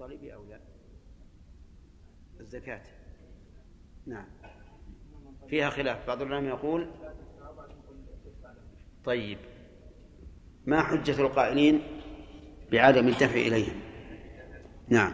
المطلب 0.00 0.24
أو 0.24 0.44
لا 0.44 0.58
الزكاة 2.40 2.80
نعم 4.06 4.24
فيها 5.48 5.70
خلاف 5.70 6.06
بعض 6.06 6.22
العلماء 6.22 6.50
يقول 6.54 6.86
طيب 9.04 9.38
ما 10.66 10.82
حجة 10.82 11.20
القائلين 11.20 11.80
بعدم 12.72 13.08
الدفع 13.08 13.34
إليهم 13.40 13.80
نعم 14.88 15.12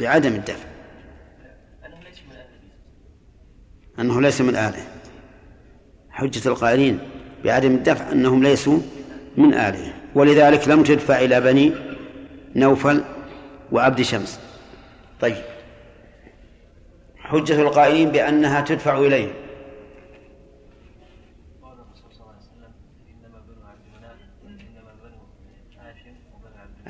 بعدم 0.00 0.32
الدفع 0.34 0.68
أنه 3.98 4.20
ليس 4.22 4.40
من 4.40 4.56
آله 4.56 4.86
حجة 6.10 6.48
القائلين 6.48 6.98
بعدم 7.44 7.74
الدفع 7.74 8.12
أنهم 8.12 8.42
ليسوا 8.42 8.78
من 9.36 9.54
آله 9.54 10.05
ولذلك 10.16 10.68
لم 10.68 10.82
تدفع 10.82 11.18
إلى 11.18 11.40
بني 11.40 11.72
نوفل 12.56 13.04
وعبد 13.72 14.00
شمس 14.02 14.40
طيب 15.20 15.44
حجة 17.18 17.60
القائلين 17.60 18.10
بأنها 18.10 18.60
تدفع 18.60 18.98
إليهم 18.98 19.34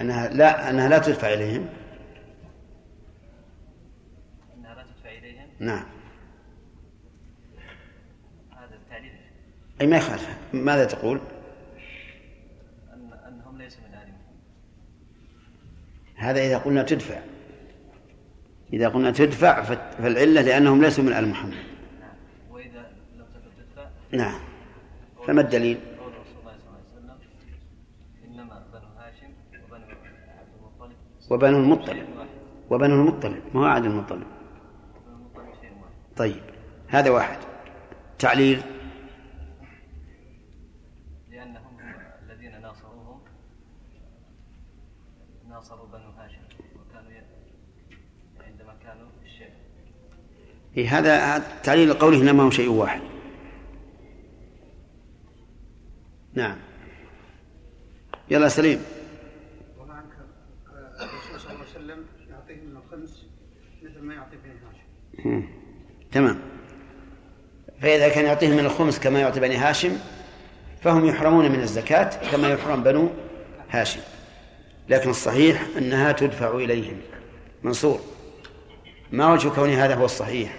أنها 0.00 0.28
لا 0.28 0.70
أنها 0.70 0.88
لا 0.88 0.98
تدفع 0.98 1.32
إليهم 1.34 1.68
أنها 4.56 4.74
لا 4.74 4.82
تدفع 4.82 5.18
إليهم 5.18 5.48
نعم 5.58 5.84
هذا 8.56 8.74
التعليل 8.76 9.12
أي 9.80 9.86
ما 9.86 9.96
يخالف 9.96 10.38
ماذا 10.52 10.84
تقول؟ 10.84 11.20
هذا 16.16 16.40
إذا 16.42 16.58
قلنا 16.58 16.82
تدفع 16.82 17.20
إذا 18.72 18.88
قلنا 18.88 19.10
تدفع 19.10 19.62
فالعلة 19.92 20.40
لأنهم 20.42 20.80
ليسوا 20.82 21.04
من 21.04 21.12
آل 21.12 21.28
محمد 21.28 21.54
وإذا 22.50 22.86
لم 23.16 23.24
تكن 23.34 23.64
تدفع 23.66 23.86
نعم 24.12 24.40
فما 25.26 25.40
الدليل؟ 25.40 25.76
قول 26.00 26.12
رسول 26.12 26.40
الله 26.40 26.52
صلى 26.52 27.00
الله 27.00 27.12
عليه 27.12 27.22
وسلم 27.22 28.28
إنما 28.28 28.64
بنو 28.72 28.88
هاشم 28.98 29.32
وبنو 31.30 31.48
عبد 31.58 31.62
المطلب 31.62 31.62
وبنو 31.62 31.62
المطلب 31.62 32.06
وبنو 32.70 32.94
المطلب 32.94 33.42
ما 33.54 33.60
هو 33.60 33.64
عبد 33.64 33.84
المطلب 33.84 34.26
طيب 36.16 36.42
هذا 36.88 37.10
واحد 37.10 37.38
تعليل 38.18 38.62
إيه، 50.76 50.98
هذا 50.98 51.42
تعليل 51.62 51.92
قوله 51.92 52.20
إنما 52.22 52.42
هو 52.42 52.50
شيء 52.50 52.68
واحد 52.68 53.00
نعم 56.34 56.56
يلا 58.30 58.48
سليم 58.48 58.80
الرسول 61.00 61.40
صلى 61.40 61.52
الله 61.52 61.64
عليه 61.64 61.70
وسلم 61.70 62.04
يعطيه 62.30 62.54
من 62.54 62.76
الخمس 62.76 63.26
مثل 63.82 64.00
ما 64.00 64.14
يعطي 64.14 64.36
بني 64.36 64.54
هاشم 64.54 65.46
تمام 66.12 66.38
فإذا 67.80 68.08
كان 68.08 68.24
يعطيه 68.24 68.48
من 68.48 68.58
الخمس 68.60 68.98
كما 69.00 69.20
يعطي 69.20 69.40
بني 69.40 69.56
هاشم 69.56 69.92
فهم 70.82 71.04
يحرمون 71.04 71.50
من 71.52 71.60
الزكاة 71.60 72.30
كما 72.32 72.52
يحرم 72.52 72.82
بنو 72.82 73.08
هاشم 73.70 74.00
لكن 74.88 75.10
الصحيح 75.10 75.66
أنها 75.78 76.12
تدفع 76.12 76.54
إليهم 76.54 76.96
منصور 77.62 78.00
ما 79.12 79.32
وجه 79.32 79.48
كون 79.48 79.70
هذا 79.70 79.94
هو 79.94 80.04
الصحيح 80.04 80.56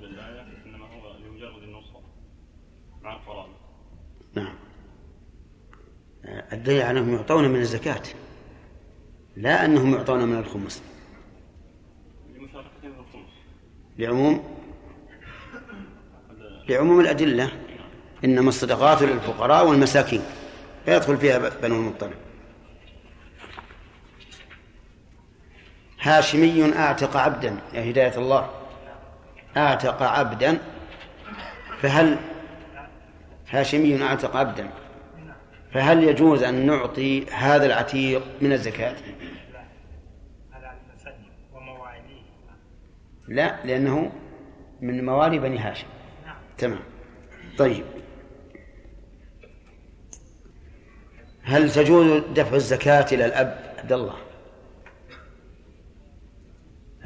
بالآية 0.00 0.46
إنما 0.66 0.84
هو 0.84 1.12
لمجرد 1.18 1.62
النصرة 1.62 2.02
مع 3.02 3.12
القرابة 3.12 3.52
نعم 4.34 4.54
الدليل 6.52 6.82
على 6.82 7.00
أنهم 7.00 7.14
يعطون 7.14 7.48
من 7.50 7.60
الزكاة 7.60 8.02
لا 9.36 9.64
أنهم 9.64 9.94
يعطون 9.94 10.24
من 10.24 10.38
الخمس 10.38 10.82
لمشاركتهم 12.34 12.92
في 12.92 12.98
الخمس 13.00 13.30
لعموم 13.98 14.44
لعموم 16.68 17.00
الأدلة 17.00 17.48
إنما 18.24 18.48
الصدقات 18.48 19.02
للفقراء 19.02 19.68
والمساكين 19.68 20.22
لا 20.86 20.96
يدخل 20.96 21.16
فيها 21.16 21.48
بنو 21.62 21.74
المطلب 21.76 22.14
هاشمي 26.00 26.76
أعتق 26.76 27.16
عبدا 27.16 27.58
يا 27.74 27.90
هداية 27.90 28.18
الله 28.18 28.59
اعتق 29.56 30.02
عبدا 30.02 30.58
فهل 31.80 32.18
هاشمي 33.50 34.02
اعتق 34.02 34.36
عبدا 34.36 34.70
فهل 35.72 36.04
يجوز 36.04 36.42
ان 36.42 36.66
نعطي 36.66 37.30
هذا 37.30 37.66
العتيق 37.66 38.22
من 38.40 38.52
الزكاه؟ 38.52 38.96
لا 43.28 43.56
لأنه 43.66 44.12
من 44.80 45.04
موالي 45.04 45.38
بني 45.38 45.58
هاشم 45.58 45.86
نعم. 46.26 46.36
تمام 46.58 46.80
طيب 47.58 47.84
هل 51.42 51.72
تجوز 51.72 52.22
دفع 52.34 52.56
الزكاة 52.56 53.06
إلى 53.12 53.24
الأب 53.26 53.74
عبد 53.78 53.92
الله 53.92 54.16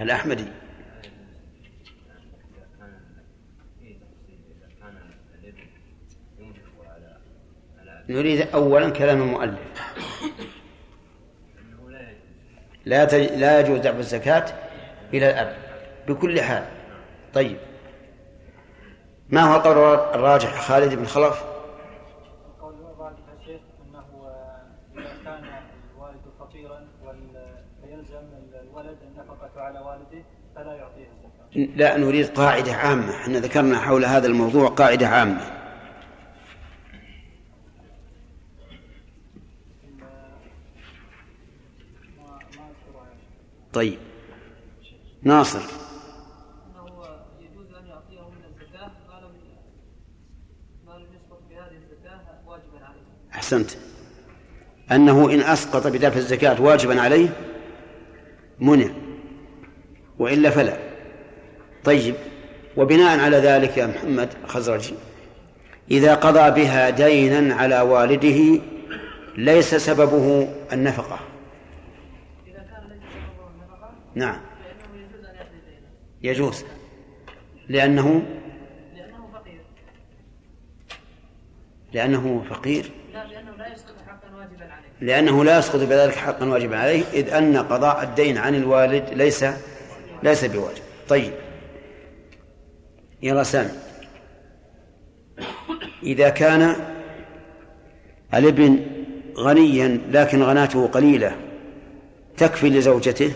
الأحمدي 0.00 0.44
نريد 8.08 8.40
أولا 8.54 8.90
كلام 8.90 9.22
المؤلف 9.22 9.58
لا 12.84 13.04
تج... 13.04 13.20
لا 13.32 13.60
يجوز 13.60 13.78
دفع 13.78 13.98
الزكاة 13.98 14.44
إلى 15.14 15.30
الأب 15.30 15.56
بكل 16.08 16.40
حال 16.40 16.64
طيب 17.34 17.56
ما 19.28 19.40
هو 19.42 19.56
القول 19.56 19.78
الراجح 20.14 20.60
خالد 20.62 20.94
بن 20.94 21.04
خلف؟ 21.06 21.44
القول 22.58 22.74
الراجح 22.96 23.16
يا 23.18 23.46
شيخ 23.46 23.60
انه 23.90 23.98
آه، 24.26 24.60
اذا 24.96 25.24
كان 25.24 25.44
الوالد 25.96 26.20
فقيرا 26.38 26.86
فيلزم 27.84 28.22
الولد 28.62 28.96
النفقه 29.02 29.50
على 29.60 29.78
والده 29.78 30.24
فلا 30.56 30.74
يعطيه 30.74 31.08
الزكاه. 31.16 31.76
لا 31.76 31.96
نريد 31.96 32.26
قاعده 32.26 32.72
عامه، 32.72 33.10
احنا 33.16 33.38
ذكرنا 33.38 33.78
حول 33.78 34.04
هذا 34.04 34.26
الموضوع 34.26 34.68
قاعده 34.68 35.06
عامه. 35.08 35.40
طيب 43.74 43.98
ناصر 45.22 45.60
أحسنت 53.34 53.70
أنه 54.92 55.30
إن 55.34 55.40
أسقط 55.40 55.86
بدفع 55.86 56.16
الزكاة 56.16 56.62
واجبا 56.62 57.00
عليه 57.00 57.28
منع 58.60 58.88
وإلا 60.18 60.50
فلا 60.50 60.76
طيب 61.84 62.14
وبناء 62.76 63.20
على 63.20 63.36
ذلك 63.36 63.76
يا 63.78 63.86
محمد 63.86 64.28
خزرجي 64.46 64.94
إذا 65.90 66.14
قضى 66.14 66.62
بها 66.62 66.90
دينا 66.90 67.54
على 67.54 67.80
والده 67.80 68.60
ليس 69.36 69.74
سببه 69.74 70.48
النفقة 70.72 71.18
نعم 74.14 74.40
يجوز 76.22 76.64
لأنه 77.68 78.22
لأنه 81.92 82.44
فقير 82.50 82.50
لأنه 82.50 82.50
فقير 82.50 82.90
لا 83.14 83.24
لأنه 83.24 83.54
لا 83.56 83.72
يسقط 83.72 83.94
حقا 84.06 84.36
واجبا 84.36 84.64
عليه 84.72 84.88
لأنه 85.00 85.44
لا 85.44 85.58
يسقط 85.58 85.80
بذلك 85.80 86.14
حقا 86.14 86.46
واجبا 86.48 86.76
عليه 86.78 87.02
إذ 87.12 87.28
أن 87.30 87.56
قضاء 87.56 88.02
الدين 88.04 88.38
عن 88.38 88.54
الوالد 88.54 89.08
ليس 89.12 89.44
ليس 90.22 90.44
بواجب 90.44 90.82
طيب 91.08 91.32
يلا 93.22 93.42
سامي 93.42 93.70
إذا 96.02 96.28
كان 96.28 96.76
الابن 98.34 98.86
غنيا 99.36 99.98
لكن 100.10 100.42
غناته 100.42 100.86
قليلة 100.86 101.36
تكفي 102.36 102.70
لزوجته 102.70 103.30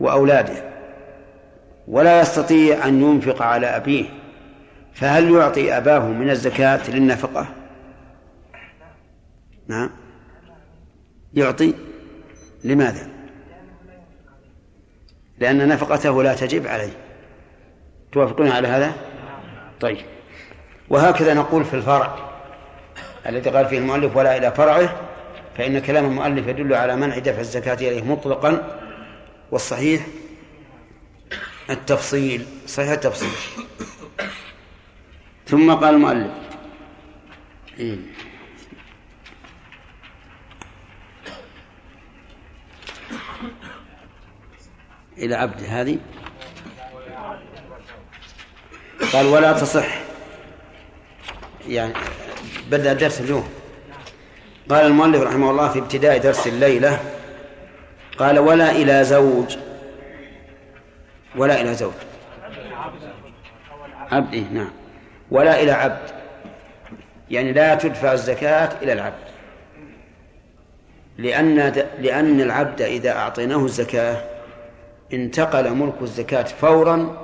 وأولاده 0.00 0.70
ولا 1.88 2.20
يستطيع 2.20 2.86
أن 2.88 3.02
ينفق 3.02 3.42
على 3.42 3.66
أبيه 3.66 4.04
فهل 4.94 5.30
يعطي 5.34 5.76
أباه 5.76 6.06
من 6.08 6.30
الزكاة 6.30 6.90
للنفقة؟ 6.90 7.46
نعم 9.68 9.90
يعطي 11.34 11.74
لماذا؟ 12.64 13.08
لأن 15.38 15.68
نفقته 15.68 16.22
لا 16.22 16.34
تجب 16.34 16.66
عليه 16.66 16.90
توافقون 18.12 18.48
على 18.48 18.68
هذا؟ 18.68 18.92
طيب 19.80 19.98
وهكذا 20.88 21.34
نقول 21.34 21.64
في 21.64 21.74
الفرع 21.74 22.14
الذي 23.26 23.50
قال 23.50 23.66
فيه 23.66 23.78
المؤلف 23.78 24.16
ولا 24.16 24.36
إلى 24.36 24.52
فرعه 24.52 24.94
فإن 25.58 25.78
كلام 25.78 26.04
المؤلف 26.06 26.46
يدل 26.46 26.74
على 26.74 26.96
منع 26.96 27.18
دفع 27.18 27.40
الزكاة 27.40 27.74
إليه 27.74 28.02
مطلقا 28.04 28.80
والصحيح 29.50 30.06
التفصيل 31.70 32.46
صحيح 32.66 32.90
التفصيل 32.90 33.30
ثم 35.46 35.72
قال 35.74 35.94
المؤلف 35.94 36.30
إيه. 37.78 37.96
إلى 45.18 45.34
عبد 45.34 45.62
هذه 45.68 45.98
قال 49.12 49.26
ولا 49.26 49.52
تصح 49.52 49.86
يعني 51.68 51.92
بدأ 52.70 52.92
الدرس 52.92 53.20
اليوم 53.20 53.48
قال 54.70 54.86
المؤلف 54.86 55.20
رحمه 55.22 55.50
الله 55.50 55.68
في 55.68 55.78
ابتداء 55.78 56.18
درس 56.18 56.46
الليله 56.46 57.15
قال 58.18 58.38
ولا 58.38 58.70
إلى 58.70 59.04
زوج 59.04 59.56
ولا 61.36 61.60
إلى 61.60 61.74
زوج 61.74 61.92
عبد 64.12 64.34
إيه 64.34 64.44
نعم 64.52 64.70
ولا 65.30 65.62
إلى 65.62 65.70
عبد 65.70 66.10
يعني 67.30 67.52
لا 67.52 67.74
تدفع 67.74 68.12
الزكاة 68.12 68.68
إلى 68.82 68.92
العبد 68.92 69.26
لأن 71.18 71.54
لأن 71.98 72.40
العبد 72.40 72.82
إذا 72.82 73.10
أعطيناه 73.10 73.64
الزكاة 73.64 74.22
انتقل 75.12 75.70
ملك 75.70 75.92
الزكاة 76.02 76.42
فورا 76.42 77.16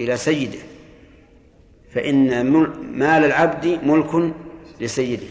إلى 0.00 0.16
سيده 0.16 0.58
فإن 1.94 2.46
مال 2.98 3.24
العبد 3.24 3.78
ملك 3.82 4.34
لسيده 4.80 5.26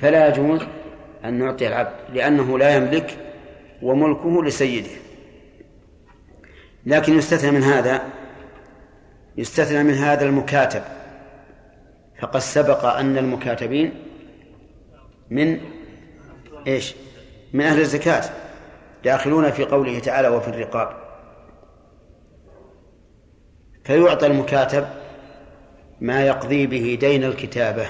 فلا 0.00 0.28
يجوز 0.28 0.60
أن 1.24 1.34
نعطي 1.34 1.68
العبد 1.68 1.92
لأنه 2.14 2.58
لا 2.58 2.76
يملك 2.76 3.18
وملكه 3.82 4.44
لسيده 4.44 4.90
لكن 6.86 7.18
يستثنى 7.18 7.50
من 7.50 7.62
هذا 7.62 8.02
يستثنى 9.36 9.82
من 9.82 9.94
هذا 9.94 10.24
المكاتب 10.26 10.82
فقد 12.18 12.40
سبق 12.40 12.84
أن 12.84 13.18
المكاتبين 13.18 13.94
من 15.30 15.60
ايش؟ 16.66 16.94
من 17.52 17.64
أهل 17.64 17.80
الزكاة 17.80 18.22
داخلون 19.04 19.50
في 19.50 19.64
قوله 19.64 19.98
تعالى 19.98 20.28
وفي 20.28 20.48
الرقاب 20.48 20.96
فيعطى 23.84 24.26
المكاتب 24.26 24.86
ما 26.00 26.26
يقضي 26.26 26.66
به 26.66 26.96
دين 27.00 27.24
الكتابة 27.24 27.86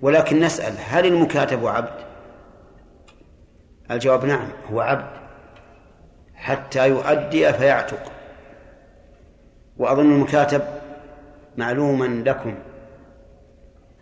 ولكن 0.00 0.40
نسأل 0.40 0.74
هل 0.86 1.06
المكاتب 1.06 1.66
عبد 1.66 2.05
الجواب 3.90 4.24
نعم 4.24 4.48
هو 4.72 4.80
عبد 4.80 5.10
حتى 6.34 6.88
يؤدي 6.88 7.52
فيعتق 7.52 8.12
وأظن 9.76 10.12
المكاتب 10.12 10.62
معلوما 11.56 12.04
لكم 12.26 12.54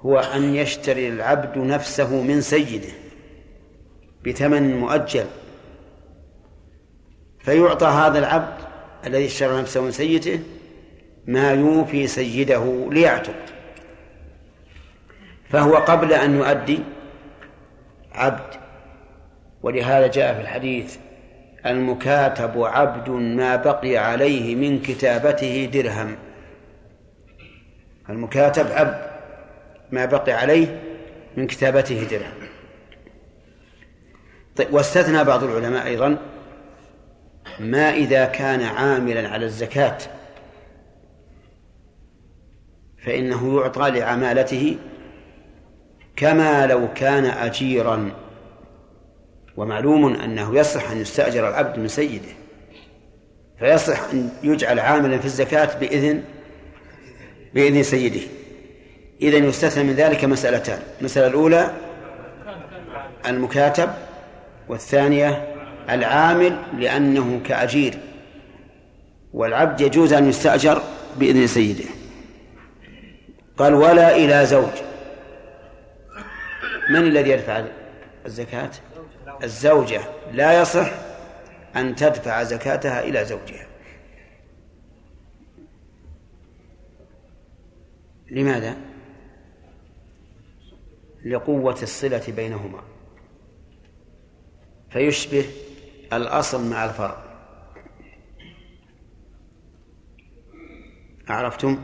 هو 0.01 0.19
أن 0.19 0.55
يشتري 0.55 1.09
العبد 1.09 1.59
نفسه 1.59 2.23
من 2.23 2.41
سيده 2.41 2.89
بثمن 4.27 4.77
مؤجل 4.77 5.27
فيعطى 7.39 7.87
هذا 7.87 8.19
العبد 8.19 8.57
الذي 9.07 9.27
اشترى 9.27 9.61
نفسه 9.61 9.81
من 9.83 9.91
سيده 9.91 10.41
ما 11.27 11.53
يوفي 11.53 12.07
سيده 12.07 12.89
ليعتق 12.91 13.35
فهو 15.49 15.77
قبل 15.77 16.13
أن 16.13 16.37
يؤدي 16.37 16.79
عبد 18.13 18.55
ولهذا 19.65 20.07
جاء 20.07 20.35
في 20.35 20.41
الحديث 20.41 20.97
المكاتب 21.67 22.63
عبد 22.65 23.09
ما 23.11 23.57
بقي 23.57 23.97
عليه 23.97 24.55
من 24.55 24.83
كتابته 24.83 25.65
درهم 25.65 26.17
المكاتب 28.11 28.67
عبد 28.73 28.99
ما 29.91 30.05
بقي 30.05 30.33
عليه 30.33 30.81
من 31.37 31.47
كتابته 31.47 32.05
درهم 32.05 32.33
طيب 34.57 34.75
واستثنى 34.75 35.25
بعض 35.25 35.43
العلماء 35.43 35.87
أيضا 35.87 36.19
ما 37.61 37.91
إذا 37.95 38.25
كان 38.25 38.61
عاملا 38.61 39.29
على 39.29 39.47
الزكاة 39.47 39.99
فإنه 43.05 43.61
يعطى 43.61 43.91
لعمالته 43.91 44.77
كما 46.17 46.67
لو 46.67 46.93
كان 46.95 47.25
أجيرا 47.25 48.11
ومعلوم 49.57 50.15
أنه 50.15 50.59
يصح 50.59 50.91
أن 50.91 51.01
يستأجر 51.01 51.49
العبد 51.49 51.79
من 51.79 51.89
سيده 51.89 52.29
فيصح 53.59 54.05
أن 54.13 54.31
يجعل 54.43 54.79
عاملا 54.81 55.19
في 55.19 55.25
الزكاة 55.25 55.79
بإذن 55.79 56.23
بإذن 57.55 57.83
سيده 57.83 58.21
إذا 59.23 59.37
يستثنى 59.37 59.85
من 59.85 59.95
ذلك 59.95 60.25
مسألتان 60.25 60.79
المسألة 61.01 61.27
الأولى 61.27 61.71
المكاتب 63.29 63.91
والثانية 64.69 65.55
العامل 65.91 66.57
لأنه 66.79 67.41
كأجير 67.47 67.95
والعبد 69.33 69.81
يجوز 69.81 70.13
أن 70.13 70.29
يستأجر 70.29 70.83
بإذن 71.19 71.47
سيده 71.47 71.85
قال 73.57 73.75
ولا 73.75 74.17
إلى 74.17 74.47
زوج 74.47 74.73
من 76.91 77.01
الذي 77.01 77.31
يدفع 77.31 77.65
الزكاة؟ 78.27 78.71
الزوجة 79.45 80.01
لا 80.33 80.61
يصح 80.63 80.91
أن 81.77 81.95
تدفع 81.97 82.43
زكاتها 82.43 83.01
إلى 83.05 83.25
زوجها 83.25 83.67
لماذا؟ 88.31 88.77
لقوة 91.25 91.77
الصلة 91.83 92.23
بينهما 92.37 92.83
فيشبه 94.91 95.45
الأصل 96.13 96.71
مع 96.71 96.85
الفرع 96.85 97.25
أعرفتم؟ 101.31 101.79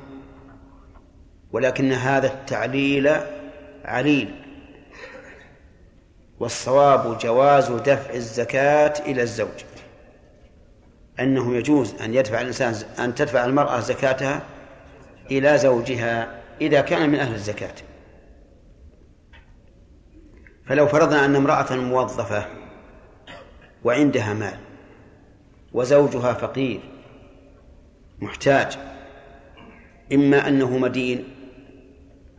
ولكن 1.52 1.92
هذا 1.92 2.32
التعليل 2.34 3.08
عليل 3.84 4.39
والصواب 6.40 7.18
جواز 7.18 7.68
دفع 7.70 8.14
الزكاة 8.14 8.94
إلى 9.06 9.22
الزوج 9.22 9.64
أنه 11.20 11.56
يجوز 11.56 11.94
أن 12.02 12.14
يدفع 12.14 12.40
الإنسان 12.40 12.74
أن 12.98 13.14
تدفع 13.14 13.44
المرأة 13.44 13.80
زكاتها 13.80 14.40
إلى 15.30 15.58
زوجها 15.58 16.40
إذا 16.60 16.80
كان 16.80 17.10
من 17.10 17.18
أهل 17.18 17.34
الزكاة 17.34 17.74
فلو 20.66 20.86
فرضنا 20.86 21.24
أن 21.24 21.36
امرأة 21.36 21.72
موظفة 21.76 22.46
وعندها 23.84 24.34
مال 24.34 24.58
وزوجها 25.72 26.32
فقير 26.32 26.80
محتاج 28.18 28.78
إما 30.12 30.48
أنه 30.48 30.78
مدين 30.78 31.24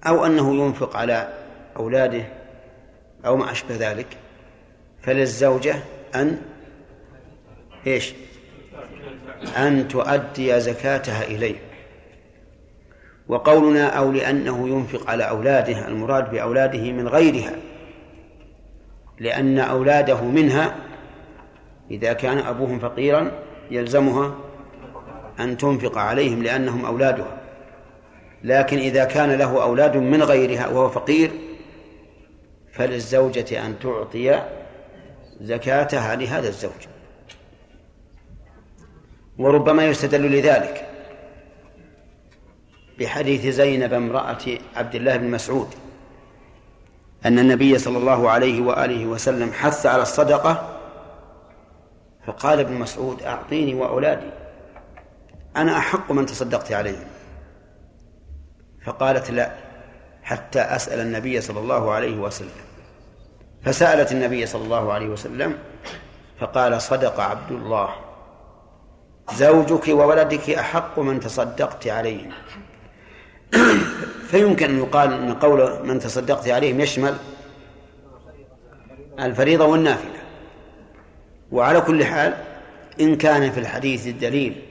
أو 0.08 0.26
أنه 0.26 0.66
ينفق 0.66 0.98
على 0.98 1.34
أولاده 1.78 2.24
أو 3.26 3.38
ما 3.38 3.52
أشبه 3.52 3.76
ذلك 3.92 4.08
فللزوجة 5.02 5.76
أن 6.16 6.38
إيش 7.88 8.14
أن 9.58 9.88
تؤدي 9.88 10.60
زكاتها 10.60 11.24
إليه 11.24 11.56
وقولنا 13.28 13.88
أو 13.98 14.12
لأنه 14.12 14.70
ينفق 14.70 15.10
على 15.10 15.30
أولاده 15.30 15.88
المراد 15.88 16.32
بأولاده 16.32 16.92
من 16.92 17.08
غيرها 17.08 17.54
لأن 19.20 19.60
أولاده 19.60 20.22
منها 20.24 20.76
إذا 21.92 22.14
كان 22.14 22.38
أبوهم 22.38 22.80
فقيرا 22.80 23.32
يلزمها 23.72 24.36
أن 25.40 25.58
تنفق 25.58 25.98
عليهم 25.98 26.44
لأنهم 26.44 26.86
أولادها 26.86 27.38
لكن 28.44 28.78
إذا 28.78 29.04
كان 29.06 29.32
له 29.32 29.64
أولاد 29.64 29.98
من 29.98 30.24
غيرها 30.24 30.68
وهو 30.68 30.90
فقير 30.90 31.32
فللزوجة 32.72 33.66
أن 33.66 33.80
تعطي 33.80 34.46
زكاتها 35.42 36.16
لهذا 36.16 36.48
الزوج 36.48 36.88
وربما 39.38 39.86
يستدل 39.86 40.32
لذلك 40.40 40.90
بحديث 43.00 43.48
زينب 43.56 43.94
امرأة 43.94 44.38
عبد 44.76 44.96
الله 44.96 45.18
بن 45.18 45.32
مسعود 45.32 45.68
أن 47.26 47.40
النبي 47.40 47.78
صلى 47.78 47.98
الله 47.98 48.30
عليه 48.30 48.62
وآله 48.62 49.06
وسلم 49.06 49.52
حث 49.54 49.86
على 49.86 50.02
الصدقة 50.02 50.78
فقال 52.26 52.60
ابن 52.60 52.74
مسعود 52.74 53.24
أعطيني 53.24 53.74
وأولادي 53.74 54.32
أنا 55.58 55.78
أحق 55.78 56.12
من 56.12 56.26
تصدقت 56.26 56.72
عليهم 56.72 57.06
فقالت 58.86 59.32
لا 59.32 59.52
حتى 60.32 60.60
أسأل 60.62 61.00
النبي 61.00 61.42
صلى 61.42 61.60
الله 61.60 61.92
عليه 61.92 62.18
وسلم 62.18 62.64
فسألت 63.64 64.12
النبي 64.12 64.46
صلى 64.46 64.64
الله 64.64 64.94
عليه 64.94 65.08
وسلم 65.08 65.58
فقال 66.40 66.82
صدق 66.82 67.20
عبد 67.20 67.52
الله 67.52 67.90
زوجك 69.36 69.88
وولدك 69.88 70.50
أحق 70.50 71.00
من 71.00 71.20
تصدقت 71.20 71.88
عليهم 71.88 72.32
فيمكن 74.28 74.70
أن 74.70 74.80
يقال 74.80 75.14
أن 75.14 75.34
قول 75.34 75.86
من 75.86 76.00
تصدقت 76.00 76.48
عليهم 76.50 76.80
يشمل 76.80 77.16
الفريضة 79.20 79.66
والنافلة 79.66 80.22
وعلى 81.52 81.82
كل 81.82 82.06
حال 82.06 82.34
إن 83.02 83.16
كان 83.18 83.52
في 83.52 83.60
الحديث 83.60 84.08
الدليل 84.08 84.62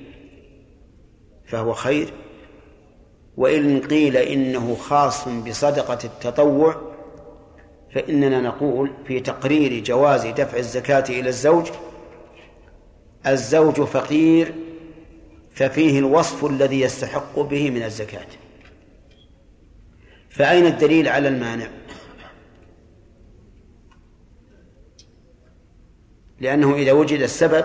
فهو 1.50 1.75
خير 1.75 2.12
وإن 3.40 3.80
قيل 3.80 4.16
إنه 4.16 4.75
خاص 4.75 5.28
بصدقة 5.28 5.99
التطوع 6.04 6.76
فإننا 7.94 8.40
نقول 8.40 8.92
في 9.06 9.20
تقرير 9.20 9.85
جواز 9.85 10.26
دفع 10.26 10.59
الزكاة 10.59 11.04
إلى 11.09 11.28
الزوج 11.28 11.66
الزوج 13.26 13.80
فقير 13.80 14.54
ففيه 15.52 15.99
الوصف 15.99 16.44
الذي 16.44 16.80
يستحق 16.80 17.38
به 17.38 17.70
من 17.70 17.82
الزكاة 17.82 18.26
فأين 20.30 20.66
الدليل 20.66 21.09
على 21.09 21.28
المانع؟ 21.28 21.68
لأنه 26.40 26.75
إذا 26.75 26.92
وجد 26.92 27.20
السبب 27.20 27.64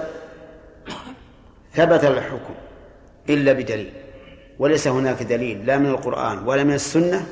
ثبت 1.74 2.04
الحكم 2.06 2.54
إلا 3.30 3.54
بدليل 3.54 3.94
وليس 4.60 4.88
هناك 4.88 5.24
دليل 5.24 5.66
لا 5.66 5.78
من 5.78 5.86
القرآن 5.86 6.38
ولا 6.48 6.64
من 6.64 6.74
السنة 6.74 7.26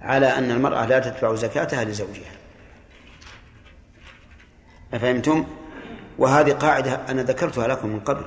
على 0.00 0.26
أن 0.26 0.50
المرأة 0.50 0.86
لا 0.86 0.98
تدفع 0.98 1.34
زكاتها 1.34 1.84
لزوجها 1.84 2.32
أفهمتم؟ 4.94 5.44
وهذه 6.18 6.52
قاعدة 6.52 7.00
أنا 7.08 7.22
ذكرتها 7.22 7.68
لكم 7.68 7.88
من 7.88 8.00
قبل 8.00 8.22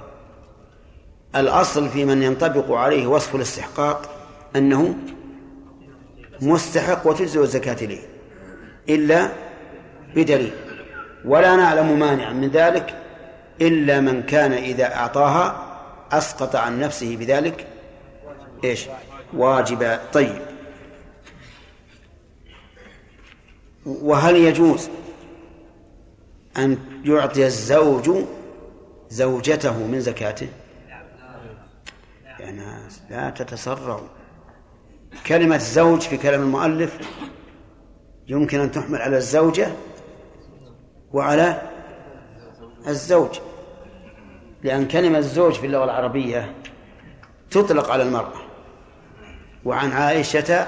الأصل 1.36 1.90
في 1.90 2.06
من 2.06 2.24
ينطبق 2.24 2.72
عليه 2.78 3.08
وصف 3.08 3.36
الاستحقاق 3.36 4.28
أنه 4.56 4.96
مستحق 6.42 7.08
وتجزئ 7.08 7.42
الزكاة 7.42 7.76
إليه 7.86 8.02
إلا 8.90 9.30
بدليل 10.16 10.52
ولا 11.26 11.56
نعلم 11.56 12.00
مانعا 12.00 12.34
من 12.34 12.48
ذلك 12.50 12.96
إلا 13.62 14.00
من 14.00 14.24
كان 14.24 14.52
إذا 14.52 14.96
أعطاها 14.96 15.66
أسقط 16.12 16.56
عن 16.56 16.80
نفسه 16.80 17.16
بذلك 17.18 17.68
إيش 18.64 18.86
واجبا 19.34 20.00
طيب 20.14 20.42
وهل 23.86 24.36
يجوز 24.36 24.90
أن 26.58 26.78
يعطي 27.06 27.46
الزوج 27.46 28.12
زوجته 29.10 29.88
من 29.88 30.00
زكاته 30.00 30.48
يا 32.40 32.52
ناس 32.52 33.02
لا 33.10 33.30
تتسرعوا 33.30 34.08
كلمة 35.28 35.58
زوج 35.58 36.02
في 36.02 36.18
كلام 36.18 36.42
المؤلف 36.42 36.98
يمكن 38.28 38.60
أن 38.60 38.72
تحمل 38.72 39.02
على 39.02 39.18
الزوجة 39.18 39.68
وعلى 41.14 41.62
الزوج 42.88 43.40
لأن 44.64 44.88
كلمة 44.88 45.18
الزوج 45.18 45.54
في 45.54 45.66
اللغة 45.66 45.84
العربية 45.84 46.56
تطلق 47.52 47.90
على 47.92 48.04
المرأة 48.04 48.49
وعن 49.66 49.92
عائشة 49.92 50.68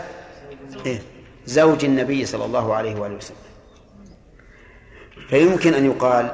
إيه، 0.86 1.00
زوج 1.45 1.86
النبي 1.86 2.25
صلى 2.25 2.45
الله 2.45 2.74
عليه 2.74 3.00
وآله 3.00 3.15
وسلم 3.15 3.36
فيمكن 5.29 5.74
أن 5.74 5.86
يقال 5.86 6.31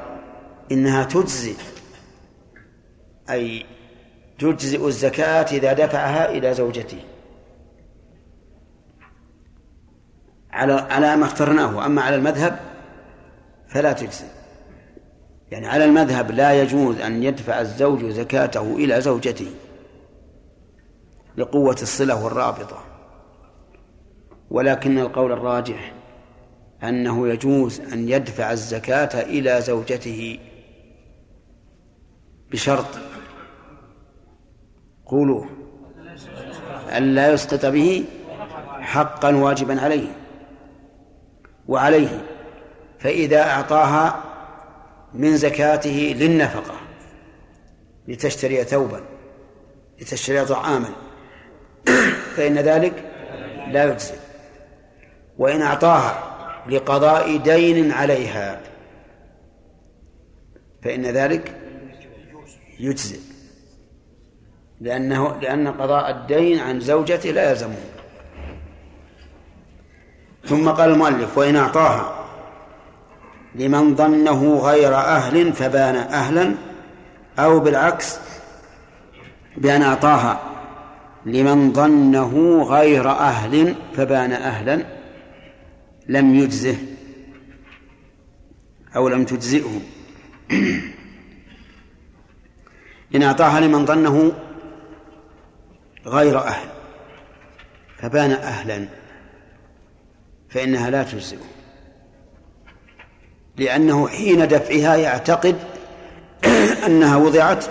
إنها 0.72 1.04
تجزي 1.04 1.54
أي 3.30 3.66
تجزئ 4.38 4.86
الزكاة 4.86 5.42
إذا 5.52 5.72
دفعها 5.72 6.30
إلى 6.30 6.54
زوجته 6.54 7.02
على 10.52 10.72
على 10.72 11.16
ما 11.16 11.24
اخترناه 11.26 11.86
أما 11.86 12.02
على 12.02 12.16
المذهب 12.16 12.58
فلا 13.68 13.92
تجزي 13.92 14.24
يعني 15.50 15.66
على 15.66 15.84
المذهب 15.84 16.30
لا 16.30 16.62
يجوز 16.62 17.00
أن 17.00 17.22
يدفع 17.22 17.60
الزوج 17.60 18.04
زكاته 18.04 18.60
إلى 18.76 19.00
زوجته 19.00 19.46
لقوة 21.38 21.76
الصلة 21.82 22.24
والرابطة 22.24 22.78
ولكن 24.50 24.98
القول 24.98 25.32
الراجح 25.32 25.92
أنه 26.84 27.28
يجوز 27.28 27.80
أن 27.80 28.08
يدفع 28.08 28.52
الزكاة 28.52 29.20
إلى 29.22 29.60
زوجته 29.60 30.38
بشرط 32.50 32.86
قولوا 35.06 35.44
ألا 36.96 37.32
يسقط 37.32 37.66
به 37.66 38.04
حقا 38.80 39.34
واجبا 39.36 39.80
عليه 39.80 40.08
وعليه 41.68 42.24
فإذا 42.98 43.42
أعطاها 43.42 44.22
من 45.14 45.36
زكاته 45.36 46.16
للنفقة 46.20 46.74
لتشتري 48.08 48.64
ثوبا 48.64 49.00
لتشتري 50.00 50.44
طعاما 50.44 50.88
فإن 52.38 52.58
ذلك 52.58 52.92
لا 53.68 53.84
يجزي 53.92 54.14
وإن 55.38 55.62
أعطاها 55.62 56.22
لقضاء 56.68 57.36
دين 57.36 57.92
عليها 57.92 58.60
فإن 60.82 61.02
ذلك 61.06 61.54
يجزئ 62.78 63.20
لأنه 64.80 65.36
لأن 65.42 65.68
قضاء 65.68 66.10
الدين 66.10 66.58
عن 66.58 66.80
زوجته 66.80 67.30
لا 67.30 67.50
يلزمه 67.50 67.76
ثم 70.44 70.68
قال 70.68 70.90
المؤلف 70.90 71.38
وإن 71.38 71.56
أعطاها 71.56 72.24
لمن 73.54 73.96
ظنه 73.96 74.58
غير 74.58 74.94
أهل 74.94 75.52
فبان 75.52 75.96
أهلا 75.96 76.54
أو 77.38 77.60
بالعكس 77.60 78.16
بأن 79.56 79.82
أعطاها 79.82 80.47
لمن 81.26 81.72
ظنه 81.72 82.62
غير 82.62 83.10
أهل 83.10 83.74
فبان 83.96 84.32
أهلا 84.32 84.84
لم 86.08 86.34
يجزه 86.34 86.76
أو 88.96 89.08
لم 89.08 89.24
تجزئه 89.24 89.80
إن 93.14 93.22
أعطاها 93.22 93.60
لمن 93.60 93.86
ظنه 93.86 94.32
غير 96.06 96.38
أهل 96.38 96.68
فبان 97.98 98.30
أهلا 98.30 98.88
فإنها 100.48 100.90
لا 100.90 101.02
تجزئه 101.02 101.44
لأنه 103.56 104.08
حين 104.08 104.48
دفعها 104.48 104.96
يعتقد 104.96 105.56
أنها 106.86 107.16
وضعت 107.16 107.64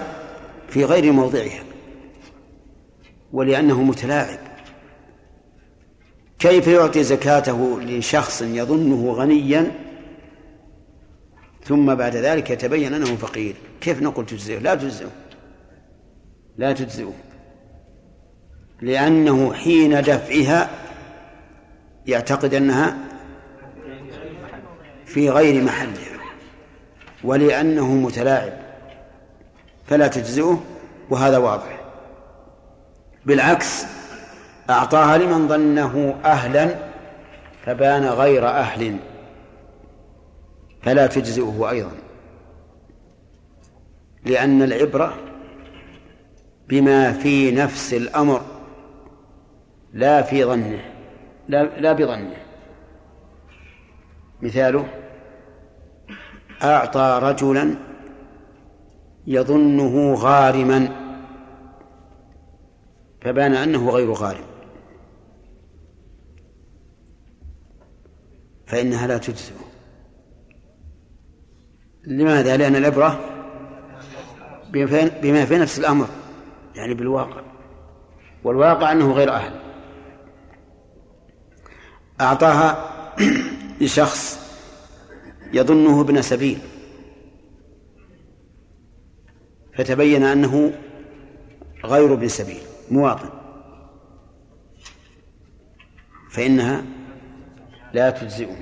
في 0.70 0.86
غير 0.86 1.12
موضعها 1.12 1.67
ولأنه 3.34 3.84
متلاعب 3.84 4.40
كيف 6.40 6.68
يعطي 6.68 7.04
زكاته 7.04 7.82
لشخص 7.82 8.42
يظنه 8.42 9.12
غنيا 9.12 9.72
ثم 11.64 11.96
بعد 11.96 12.16
ذلك 12.16 12.50
يتبين 12.50 12.94
أنه 12.94 13.06
فقير 13.16 13.56
كيف 13.82 14.02
نقول 14.02 14.26
تجزئه 14.26 14.60
لا 14.60 14.76
تجزئه 14.76 15.10
لا 16.58 16.74
تجزئه 16.74 17.14
لأنه 18.82 19.54
حين 19.54 20.02
دفعها 20.02 20.70
يعتقد 22.08 22.54
أنها 22.54 22.98
في 25.06 25.30
غير 25.30 25.64
محلها 25.64 26.18
ولأنه 27.24 27.96
متلاعب 27.96 28.54
فلا 29.88 30.08
تجزئه 30.08 30.64
وهذا 31.10 31.38
واضح 31.38 31.77
بالعكس 33.28 33.86
أعطاها 34.70 35.18
لمن 35.18 35.48
ظنه 35.48 36.16
أهلا 36.26 36.76
فبان 37.66 38.04
غير 38.06 38.48
أهل 38.48 38.98
فلا 40.82 41.08
تجزئه 41.08 41.70
أيضا 41.70 41.92
لأن 44.26 44.62
العبرة 44.62 45.14
بما 46.70 47.14
في 47.14 47.52
نفس 47.52 47.94
الأمر 47.94 48.42
لا 49.94 50.22
في 50.22 50.46
ظنه 50.46 50.80
لا, 51.50 51.64
لا 51.64 51.94
بظنه 51.94 52.36
مثاله 54.42 54.88
أعطى 56.64 57.20
رجلا 57.24 57.76
يظنه 59.28 60.14
غارما 60.14 61.07
فبان 63.22 63.54
أنه 63.56 63.90
غير 63.90 64.12
غارم 64.12 64.46
فإنها 68.68 69.08
لا 69.08 69.18
تجزئ 69.18 69.54
لماذا؟ 72.04 72.58
لأن 72.58 72.76
العبرة 72.76 73.20
بما 75.22 75.46
في 75.46 75.58
نفس 75.58 75.80
الأمر 75.80 76.08
يعني 76.76 76.94
بالواقع 76.94 77.42
والواقع 78.44 78.92
أنه 78.92 79.12
غير 79.12 79.32
أهل 79.32 79.60
أعطاها 82.22 82.92
لشخص 83.82 84.40
يظنه 85.54 86.02
ابن 86.02 86.22
سبيل 86.22 86.60
فتبين 89.74 90.24
أنه 90.24 90.74
غير 91.86 92.14
ابن 92.14 92.28
سبيل 92.28 92.62
مواطن 92.92 93.30
فإنها 96.32 96.84
لا 97.94 98.10
تجزئه 98.10 98.56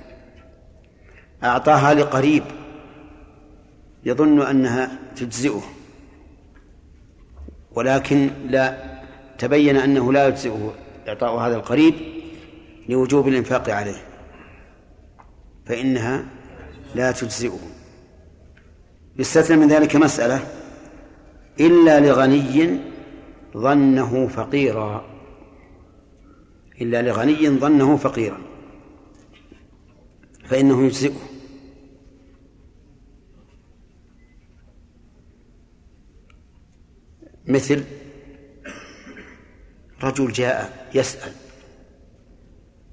أعطاها 1.44 1.94
لقريب 1.94 2.44
يظن 4.06 4.42
أنها 4.42 5.00
تجزئه 5.16 5.62
ولكن 7.72 8.30
لا 8.48 8.78
تبين 9.38 9.78
أنه 9.78 10.14
لا 10.14 10.28
يجزئه 10.28 10.74
إعطاء 11.08 11.34
هذا 11.38 11.56
القريب 11.56 11.94
لوجوب 12.90 13.28
الإنفاق 13.28 13.70
عليه 13.70 13.96
فإنها 15.66 16.26
لا 16.96 17.12
تجزئه 17.12 17.60
يستثنى 19.18 19.58
من 19.58 19.68
ذلك 19.68 19.96
مسألة 19.96 20.40
إلا 21.60 22.00
لغني 22.00 22.80
ظنه 23.56 24.28
فقيرا 24.28 25.06
إلا 26.82 27.02
لغني 27.02 27.50
ظنه 27.50 27.98
فقيرا 27.98 28.38
فإنه 30.48 30.86
يجزئه 30.86 31.20
مثل 37.48 37.84
رجل 40.04 40.32
جاء 40.32 40.88
يسأل 40.96 41.32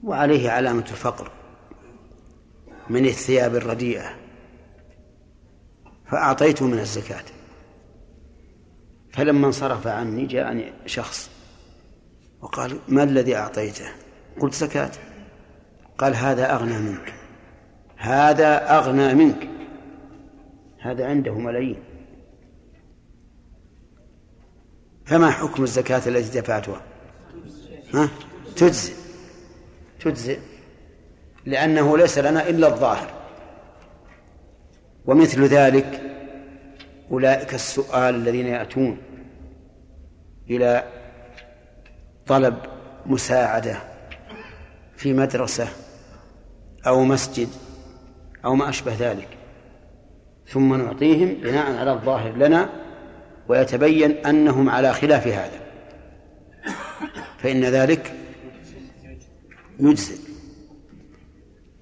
وعليه 0.03 0.51
علامة 0.51 0.83
الفقر 0.91 1.31
من 2.91 3.07
الثياب 3.07 3.55
الرديئة 3.57 4.17
فأعطيته 6.07 6.67
من 6.67 6.79
الزكاة 6.79 7.25
فلما 9.13 9.47
انصرف 9.47 9.87
عني 9.87 10.27
جاءني 10.27 10.73
شخص 10.87 11.31
وقال 12.41 12.79
ما 12.89 13.03
الذي 13.03 13.37
أعطيته 13.37 13.89
قلت 14.41 14.55
زكاة 14.55 14.91
قال 15.99 16.15
هذا 16.15 16.55
أغنى 16.55 16.79
منك 16.79 17.15
هذا 17.97 18.77
أغنى 18.79 19.15
منك 19.15 19.49
هذا 20.81 21.07
عنده 21.07 21.39
ملايين 21.39 21.83
فما 25.05 25.31
حكم 25.31 25.63
الزكاة 25.63 26.03
التي 26.07 26.41
دفعتها 26.41 26.81
ها؟ 27.95 28.09
تجزئ 28.57 28.95
تجزئ 30.01 30.39
لأنه 31.47 31.99
ليس 31.99 32.19
لنا 32.19 32.49
إلا 32.49 32.69
الظاهر 32.69 33.13
ومثل 35.07 35.43
ذلك 35.45 36.12
أولئك 37.13 37.55
السؤال 37.55 38.15
الذين 38.15 38.47
يأتون 38.47 38.99
إلى 40.51 40.85
طلب 42.27 42.55
مساعدة 43.07 43.77
في 44.97 45.13
مدرسة 45.13 45.69
أو 46.87 47.05
مسجد 47.05 47.49
أو 48.45 48.55
ما 48.55 48.69
أشبه 48.69 48.93
ذلك 49.01 49.29
ثم 50.49 50.75
نعطيهم 50.75 51.35
بناء 51.41 51.77
على 51.79 51.93
الظاهر 51.93 52.33
لنا 52.37 52.69
ويتبين 53.49 54.11
أنهم 54.27 54.71
على 54.71 54.93
خلاف 54.95 55.27
هذا 55.27 55.61
فإن 57.39 57.61
ذلك 57.65 58.13
يجزئ 59.81 60.19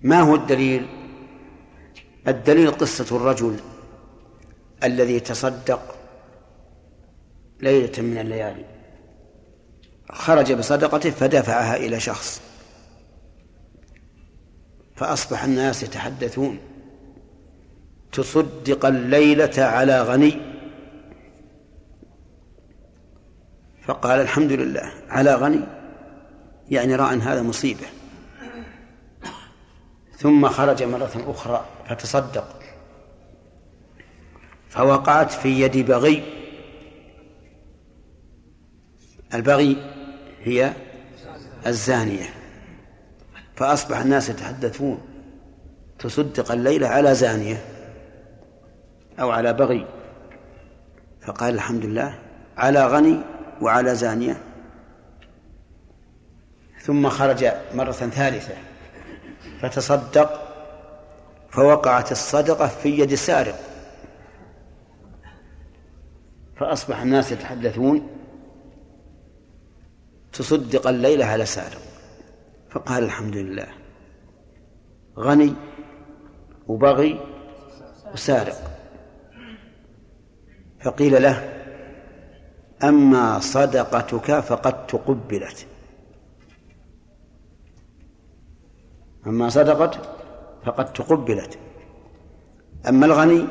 ما 0.02 0.20
هو 0.20 0.34
الدليل 0.34 0.86
الدليل 2.28 2.70
قصة 2.70 3.16
الرجل 3.16 3.56
الذي 4.84 5.20
تصدق 5.20 5.94
ليلة 7.60 8.02
من 8.02 8.18
الليالي 8.18 8.64
خرج 10.12 10.52
بصدقته 10.52 11.10
فدفعها 11.10 11.76
إلى 11.76 12.00
شخص 12.00 12.42
فأصبح 14.96 15.44
الناس 15.44 15.82
يتحدثون 15.82 16.58
تصدق 18.12 18.86
الليلة 18.86 19.64
على 19.64 20.02
غني 20.02 20.40
فقال 23.82 24.20
الحمد 24.20 24.52
لله 24.52 24.92
على 25.08 25.34
غني 25.34 25.60
يعني 26.70 26.96
رأى 26.96 27.14
أن 27.14 27.20
هذا 27.20 27.42
مصيبة 27.42 27.86
ثم 30.18 30.48
خرج 30.48 30.82
مرة 30.82 31.10
أخرى 31.26 31.66
فتصدق 31.88 32.59
فوقعت 34.70 35.32
في 35.32 35.48
يد 35.60 35.76
بغي 35.86 36.22
البغي 39.34 39.76
هي 40.42 40.72
الزانية 41.66 42.30
فأصبح 43.56 43.98
الناس 43.98 44.28
يتحدثون 44.28 44.98
تصدق 45.98 46.52
الليلة 46.52 46.88
على 46.88 47.14
زانية 47.14 47.58
أو 49.20 49.30
على 49.30 49.52
بغي 49.52 49.86
فقال 51.20 51.54
الحمد 51.54 51.84
لله 51.84 52.18
على 52.56 52.86
غني 52.86 53.20
وعلى 53.60 53.94
زانية 53.94 54.36
ثم 56.80 57.08
خرج 57.08 57.46
مرة 57.74 57.92
ثالثة 57.92 58.54
فتصدق 59.62 60.40
فوقعت 61.50 62.12
الصدقة 62.12 62.66
في 62.68 62.88
يد 62.98 63.12
السارق 63.12 63.69
فأصبح 66.60 67.00
الناس 67.00 67.32
يتحدثون 67.32 68.08
تصدق 70.32 70.86
الليلة 70.88 71.24
على 71.24 71.46
سارق 71.46 71.80
فقال 72.70 73.02
الحمد 73.04 73.36
لله 73.36 73.66
غني 75.18 75.54
وبغي 76.68 77.20
وسارق 78.12 78.54
فقيل 80.80 81.22
له 81.22 81.56
أما 82.84 83.38
صدقتك 83.38 84.40
فقد 84.40 84.86
تقبلت 84.86 85.66
أما 89.26 89.48
صدقت 89.48 90.08
فقد 90.64 90.92
تقبلت 90.92 91.58
أما 92.88 93.06
الغني 93.06 93.46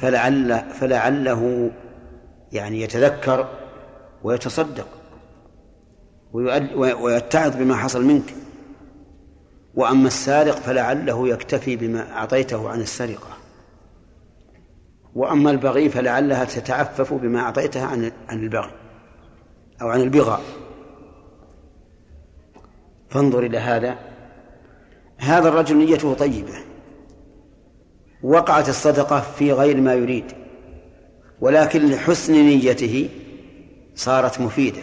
فلعل 0.00 0.64
فلعله 0.70 1.70
يعني 2.52 2.80
يتذكر 2.80 3.48
ويتصدق 4.24 4.88
ويتعظ 6.74 7.56
بما 7.56 7.76
حصل 7.76 8.04
منك 8.04 8.34
وأما 9.74 10.06
السارق 10.06 10.54
فلعله 10.54 11.28
يكتفي 11.28 11.76
بما 11.76 12.12
أعطيته 12.12 12.68
عن 12.68 12.80
السرقة 12.80 13.36
وأما 15.14 15.50
البغي 15.50 15.88
فلعلها 15.88 16.44
تتعفف 16.44 17.14
بما 17.14 17.40
أعطيتها 17.40 17.86
عن 17.86 18.12
عن 18.28 18.42
البغي 18.42 18.70
أو 19.82 19.88
عن 19.88 20.00
البغاء 20.00 20.40
فانظر 23.10 23.42
إلى 23.46 23.58
هذا 23.58 23.96
هذا 25.18 25.48
الرجل 25.48 25.76
نيته 25.76 26.14
طيبة 26.14 26.65
وقعت 28.22 28.68
الصدقة 28.68 29.20
في 29.20 29.52
غير 29.52 29.76
ما 29.80 29.94
يريد 29.94 30.24
ولكن 31.40 31.86
لحسن 31.88 32.32
نيته 32.32 33.08
صارت 33.94 34.40
مفيدة 34.40 34.82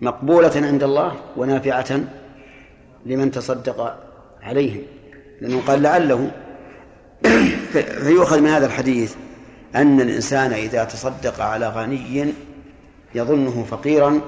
مقبولة 0.00 0.52
عند 0.56 0.82
الله 0.82 1.16
ونافعة 1.36 2.00
لمن 3.06 3.30
تصدق 3.30 3.96
عليهم 4.42 4.82
لأنه 5.40 5.60
قال 5.66 5.82
لعله 5.82 6.30
فيؤخذ 8.04 8.40
من 8.40 8.48
هذا 8.48 8.66
الحديث 8.66 9.14
أن 9.74 10.00
الإنسان 10.00 10.52
إذا 10.52 10.84
تصدق 10.84 11.40
على 11.40 11.68
غني 11.68 12.32
يظنه 13.14 13.66
فقيرا 13.70 14.20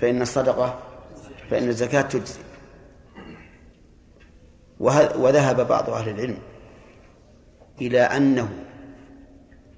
فإن 0.00 0.22
الصدقة 0.22 0.78
فإن 1.50 1.68
الزكاة 1.68 2.02
تجزي 2.02 2.38
وذهب 5.18 5.68
بعض 5.68 5.90
أهل 5.90 6.08
العلم 6.10 6.38
إلى 7.80 8.00
أنه 8.00 8.48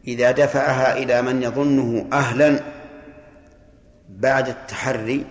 إذا 0.09 0.31
دفعها 0.31 0.99
إلى 0.99 1.23
من 1.23 1.43
يظنه 1.43 2.07
أهلا 2.13 2.61
بعد 4.09 4.49
التحري 4.49 5.25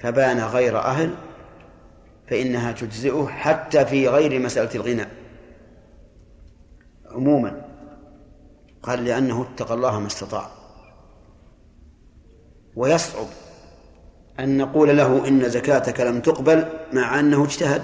فبان 0.00 0.38
غير 0.40 0.78
أهل 0.78 1.14
فإنها 2.28 2.72
تجزئه 2.72 3.26
حتى 3.26 3.84
في 3.86 4.08
غير 4.08 4.40
مسألة 4.40 4.74
الغنى 4.74 5.04
عموما 7.10 7.62
قال 8.82 9.04
لأنه 9.04 9.42
اتقى 9.54 9.74
الله 9.74 10.00
ما 10.00 10.06
استطاع 10.06 10.50
ويصعب 12.76 13.26
أن 14.40 14.56
نقول 14.58 14.96
له 14.96 15.28
إن 15.28 15.48
زكاتك 15.48 16.00
لم 16.00 16.20
تقبل 16.20 16.68
مع 16.92 17.20
أنه 17.20 17.44
اجتهد 17.44 17.82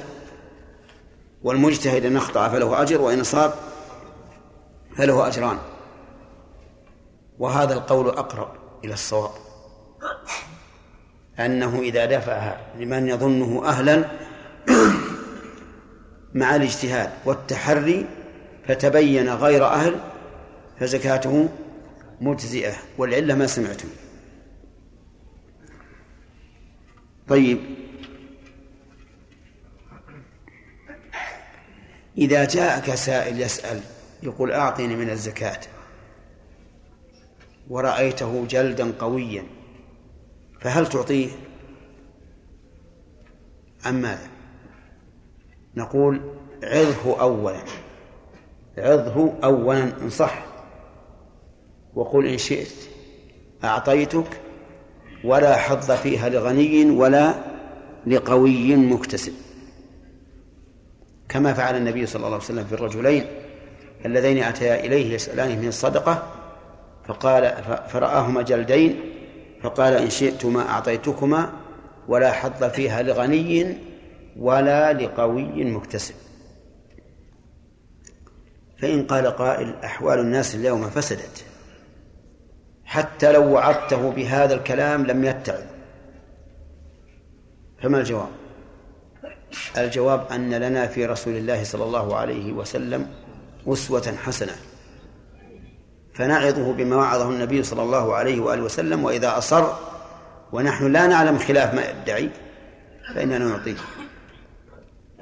والمجتهد 1.43 2.05
إن 2.05 2.17
أخطأ 2.17 2.49
فله 2.49 2.83
أجر 2.83 3.01
وإن 3.03 3.23
صاب 3.25 3.53
فله 4.97 5.29
أجران 5.29 5.59
وهذا 7.39 7.75
القول 7.75 8.09
أقرب 8.09 8.49
إلى 8.85 8.93
الصواب 8.95 9.31
أنه 11.41 11.81
إذا 11.81 12.05
دفعها 12.07 12.61
لمن 12.79 13.09
يظنه 13.09 13.69
أهلا 13.69 14.05
مع 16.41 16.57
الاجتهاد 16.57 17.11
والتحري 17.25 18.07
فتبين 18.69 19.29
غير 19.29 19.67
أهل 19.67 20.01
فزكاته 20.81 21.49
مجزئة 22.21 22.73
والعلة 22.99 23.35
ما 23.35 23.47
سمعتم 23.47 23.89
طيب 27.29 27.59
إذا 32.19 32.45
جاءك 32.45 32.95
سائل 32.95 33.41
يسأل 33.41 33.81
يقول 34.25 34.53
أعطني 34.53 34.97
من 34.97 35.11
الزكاة 35.11 35.61
ورأيته 37.71 38.47
جلدا 38.47 38.93
قويا 38.99 39.45
فهل 40.61 40.87
تعطيه 40.87 41.29
أم 43.89 43.95
ماذا 43.95 44.29
نقول 45.77 46.21
عظه 46.63 47.21
أولا 47.21 47.61
عظه 48.79 49.35
أولا 49.45 49.83
إن 50.03 50.11
صح 50.11 50.45
وقل 51.95 52.27
إن 52.27 52.39
شئت 52.39 52.75
أعطيتك 53.65 54.41
ولا 55.25 55.57
حظ 55.57 55.93
فيها 55.93 56.29
لغني 56.29 56.91
ولا 56.91 57.35
لقوي 58.07 58.77
مكتسب 58.77 59.33
كما 61.29 61.55
فعل 61.55 61.77
النبي 61.77 62.07
صلى 62.07 62.17
الله 62.17 62.27
عليه 62.35 62.45
وسلم 62.45 62.65
في 62.65 62.73
الرجلين 62.73 63.27
اللذين 64.07 64.43
أتيا 64.43 64.81
إليه 64.81 65.15
يسألانه 65.15 65.61
من 65.61 65.69
الصدقة 65.69 66.23
فقال 67.05 67.55
فرآهما 67.89 68.43
جلدين 68.43 69.01
فقال 69.63 69.93
إن 69.95 70.11
شئتما 70.11 70.69
أعطيتكما 70.69 71.53
ولا 72.09 72.33
حظ 72.33 72.65
فيها 72.65 73.03
لغني 73.03 73.79
ولا 74.37 74.93
لقوي 74.93 75.65
مكتسب 75.65 76.15
فإن 78.79 79.07
قال 79.07 79.27
قائل 79.27 79.75
أحوال 79.85 80.19
الناس 80.19 80.55
اليوم 80.55 80.91
فسدت 80.91 81.45
حتى 82.85 83.33
لو 83.33 83.53
وعدته 83.53 84.11
بهذا 84.11 84.55
الكلام 84.55 85.07
لم 85.07 85.25
يتعظ 85.25 85.63
فما 87.83 87.99
الجواب 87.99 88.29
الجواب 89.79 90.27
أن 90.33 90.55
لنا 90.55 90.87
في 90.87 91.07
رسول 91.07 91.37
الله 91.37 91.65
صلى 91.65 91.85
الله 91.85 92.17
عليه 92.17 92.53
وسلم 92.53 93.07
أسوة 93.67 94.15
حسنة 94.25 94.53
فنعظه 96.15 96.73
بما 96.73 96.97
وعظه 96.97 97.31
النبي 97.31 97.63
صلى 97.63 97.83
الله 97.83 98.15
عليه 98.15 98.41
وآله 98.41 98.63
وسلم 98.63 99.05
وإذا 99.05 99.39
أصر 99.39 99.65
ونحن 100.53 100.93
لا 100.93 101.07
نعلم 101.07 101.39
خلاف 101.39 101.75
ما 101.75 101.91
يدعي 101.91 102.31
فإننا 103.15 103.39
نعطيه 103.39 103.77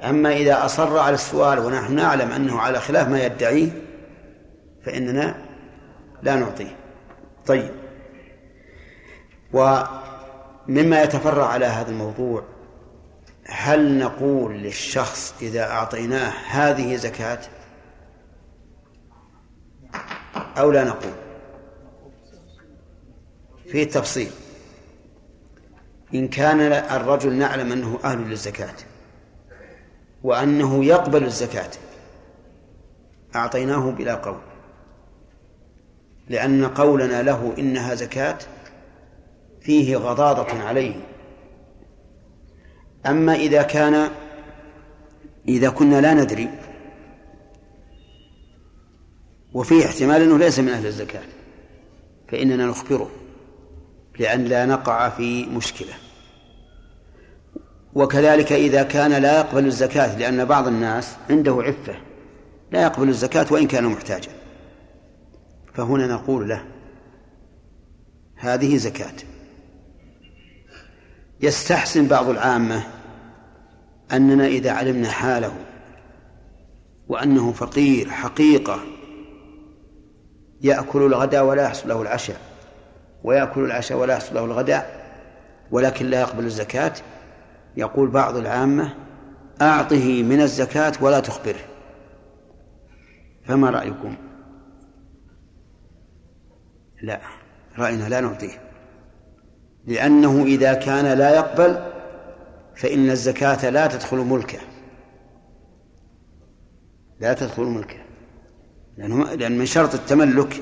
أما 0.03 0.33
إذا 0.37 0.65
أصر 0.65 0.97
على 0.99 1.13
السؤال 1.15 1.59
ونحن 1.59 1.93
نعلم 1.95 2.31
أنه 2.31 2.59
على 2.59 2.79
خلاف 2.81 3.07
ما 3.09 3.25
يدعيه 3.25 3.71
فإننا 4.85 5.35
لا 6.23 6.35
نعطيه 6.35 6.75
طيب 7.45 7.71
ومما 9.53 11.03
يتفرع 11.03 11.45
على 11.47 11.65
هذا 11.65 11.89
الموضوع 11.91 12.43
هل 13.45 13.97
نقول 13.97 14.53
للشخص 14.57 15.33
إذا 15.41 15.61
أعطيناه 15.61 16.31
هذه 16.49 16.95
زكاة 16.95 17.39
أو 20.57 20.71
لا 20.71 20.83
نقول 20.83 21.11
في 23.71 23.85
تفصيل 23.85 24.31
إن 26.13 26.27
كان 26.27 26.59
الرجل 26.71 27.33
نعلم 27.33 27.71
أنه 27.71 27.99
أهل 28.03 28.19
للزكاة 28.29 28.73
وأنه 30.23 30.85
يقبل 30.85 31.23
الزكاة 31.23 31.71
أعطيناه 33.35 33.91
بلا 33.91 34.15
قول 34.15 34.37
لأن 36.29 36.65
قولنا 36.65 37.21
له 37.21 37.53
إنها 37.57 37.95
زكاة 37.95 38.37
فيه 39.61 39.97
غضاضة 39.97 40.63
عليه 40.63 40.95
أما 43.05 43.35
إذا 43.35 43.61
كان 43.61 44.09
إذا 45.47 45.69
كنا 45.69 46.01
لا 46.01 46.13
ندري 46.13 46.49
وفيه 49.53 49.85
احتمال 49.85 50.21
أنه 50.21 50.37
ليس 50.37 50.59
من 50.59 50.69
أهل 50.69 50.85
الزكاة 50.85 51.23
فإننا 52.27 52.65
نخبره 52.65 53.09
لأن 54.19 54.45
لا 54.45 54.65
نقع 54.65 55.09
في 55.09 55.45
مشكلة 55.45 55.93
وكذلك 57.93 58.51
إذا 58.53 58.83
كان 58.83 59.11
لا 59.11 59.37
يقبل 59.39 59.65
الزكاة 59.65 60.17
لأن 60.17 60.45
بعض 60.45 60.67
الناس 60.67 61.15
عنده 61.29 61.55
عفة 61.63 61.95
لا 62.71 62.81
يقبل 62.83 63.09
الزكاة 63.09 63.45
وإن 63.51 63.67
كان 63.67 63.85
محتاجا 63.85 64.31
فهنا 65.73 66.07
نقول 66.07 66.49
له 66.49 66.63
هذه 68.35 68.77
زكاة 68.77 69.13
يستحسن 71.41 72.07
بعض 72.07 72.29
العامة 72.29 72.83
أننا 74.13 74.47
إذا 74.47 74.71
علمنا 74.71 75.09
حاله 75.09 75.53
وأنه 77.07 77.51
فقير 77.51 78.09
حقيقة 78.09 78.79
يأكل 80.63 81.01
الغداء 81.01 81.45
ولا 81.45 81.63
يحصل 81.63 81.89
له 81.89 82.01
العشاء 82.01 82.37
ويأكل 83.23 83.65
العشاء 83.65 83.97
ولا 83.97 84.13
يحصل 84.13 84.35
له 84.35 84.45
الغداء 84.45 85.03
ولكن 85.71 86.05
لا 86.05 86.19
يقبل 86.21 86.45
الزكاة 86.45 86.93
يقول 87.77 88.09
بعض 88.09 88.35
العامة 88.37 88.93
أعطه 89.61 90.23
من 90.23 90.41
الزكاة 90.41 90.91
ولا 91.01 91.19
تخبره 91.19 91.59
فما 93.45 93.69
رأيكم 93.69 94.15
لا 97.01 97.19
رأينا 97.77 98.09
لا 98.09 98.19
نعطيه 98.19 98.61
لأنه 99.85 100.43
إذا 100.43 100.73
كان 100.73 101.05
لا 101.17 101.35
يقبل 101.35 101.91
فإن 102.75 103.09
الزكاة 103.09 103.69
لا 103.69 103.87
تدخل 103.87 104.17
ملكه 104.17 104.59
لا 107.19 107.33
تدخل 107.33 107.63
ملكه 107.63 108.02
لأنه 108.97 109.33
لأن 109.33 109.57
من 109.57 109.65
شرط 109.65 109.93
التملك 109.93 110.61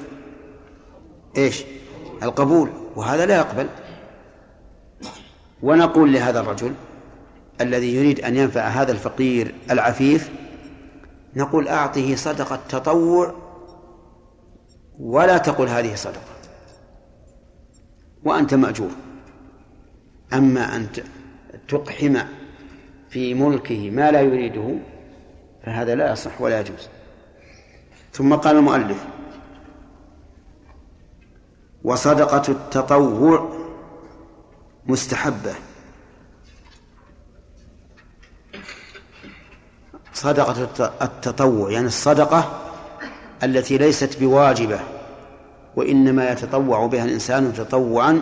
إيش 1.38 1.64
القبول 2.24 2.70
وهذا 2.96 3.26
لا 3.26 3.38
يقبل 3.38 3.68
ونقول 5.62 6.14
لهذا 6.14 6.40
الرجل 6.40 6.74
الذي 7.62 7.96
يريد 7.96 8.20
أن 8.20 8.36
ينفع 8.38 8.62
هذا 8.62 8.92
الفقير 8.92 9.56
العفيف 9.72 10.30
نقول 11.36 11.68
أعطه 11.68 12.16
صدقة 12.16 12.60
تطوع 12.70 13.34
ولا 15.00 15.38
تقل 15.38 15.68
هذه 15.68 15.96
صدقة 15.96 16.22
وأنت 18.24 18.54
مأجور 18.54 18.92
أما 20.34 20.76
أن 20.76 20.88
تقحم 21.68 22.18
في 23.10 23.34
ملكه 23.34 23.92
ما 23.92 24.12
لا 24.12 24.22
يريده 24.22 24.76
فهذا 25.64 25.96
لا 25.96 26.12
يصح 26.12 26.42
ولا 26.42 26.60
يجوز 26.60 26.88
ثم 28.14 28.36
قال 28.36 28.56
المؤلف 28.56 28.98
وصدقة 31.84 32.52
التطوع 32.52 33.50
مستحبة 34.86 35.54
صدقة 40.14 40.62
التطوع 41.06 41.72
يعني 41.72 41.88
الصدقة 41.88 42.60
التي 43.44 43.78
ليست 43.78 44.20
بواجبة 44.20 44.80
وإنما 45.76 46.32
يتطوع 46.32 46.86
بها 46.88 47.06
الإنسان 47.06 47.54
تطوعا 47.54 48.22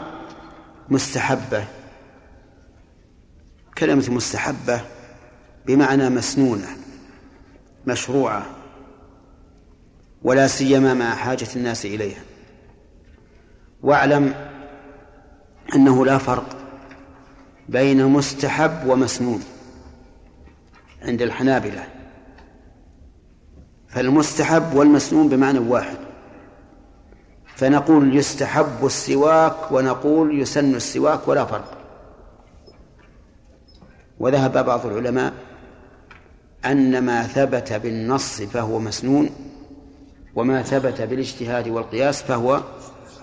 مستحبة 0.90 1.66
كلمة 3.78 4.06
مستحبة 4.10 4.82
بمعنى 5.66 6.10
مسنونة 6.10 6.68
مشروعة 7.88 8.46
ولا 10.24 10.48
سيما 10.48 10.94
مع 10.94 11.16
حاجة 11.16 11.48
الناس 11.56 11.86
إليها 11.86 12.22
واعلم 13.84 14.34
أنه 15.76 16.06
لا 16.06 16.18
فرق 16.18 16.58
بين 17.70 18.06
مستحب 18.06 18.88
ومسنون 18.88 19.44
عند 21.02 21.22
الحنابلة 21.22 21.84
فالمستحب 23.88 24.74
والمسنون 24.74 25.30
بمعنى 25.30 25.60
واحد 25.60 25.98
فنقول 27.56 28.16
يستحب 28.18 28.86
السواك 28.86 29.72
ونقول 29.72 30.40
يسن 30.40 30.76
السواك 30.76 31.28
ولا 31.28 31.46
فرق 31.46 31.78
وذهب 34.20 34.66
بعض 34.66 34.86
العلماء 34.86 35.34
أن 36.66 37.04
ما 37.06 37.24
ثبت 37.24 37.74
بالنص 37.74 38.42
فهو 38.42 38.80
مسنون 38.80 39.30
وما 40.36 40.62
ثبت 40.62 41.02
بالاجتهاد 41.02 41.68
والقياس 41.68 42.22
فهو 42.24 42.64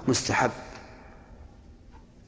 مستحب 0.09 0.51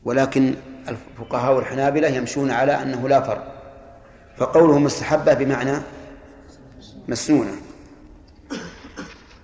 ولكن 0.05 0.55
الفقهاء 0.88 1.57
والحنابلة 1.57 2.09
يمشون 2.09 2.51
على 2.51 2.83
أنه 2.83 3.09
لا 3.09 3.21
فرق 3.23 3.55
فقوله 4.37 4.79
مستحبة 4.79 5.35
بمعنى 5.35 5.79
مسنونة 7.09 7.53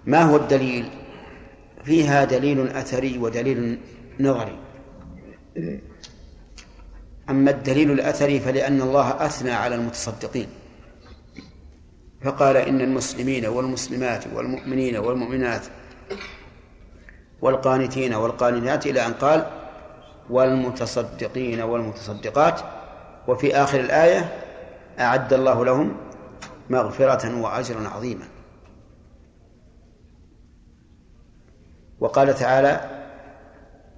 ما 0.06 0.22
هو 0.22 0.36
الدليل 0.36 0.90
فيها 1.84 2.24
دليل 2.24 2.68
أثري 2.68 3.18
ودليل 3.18 3.80
نظري 4.20 4.58
أما 7.30 7.50
الدليل 7.50 7.90
الأثري 7.90 8.40
فلأن 8.40 8.80
الله 8.82 9.26
أثنى 9.26 9.50
على 9.50 9.74
المتصدقين 9.74 10.46
فقال 12.24 12.56
إن 12.56 12.80
المسلمين 12.80 13.46
والمسلمات 13.46 14.24
والمؤمنين 14.34 14.96
والمؤمنات 14.96 15.62
والقانتين 17.42 18.14
والقانتات 18.14 18.86
إلى 18.86 19.06
أن 19.06 19.12
قال 19.12 19.46
والمتصدقين 20.30 21.60
والمتصدقات 21.60 22.60
وفي 23.28 23.56
آخر 23.56 23.80
الآية 23.80 24.38
أعد 25.00 25.32
الله 25.32 25.64
لهم 25.64 25.96
مغفرة 26.70 27.40
وأجرا 27.40 27.88
عظيما 27.88 28.24
وقال 32.00 32.34
تعالى 32.34 32.80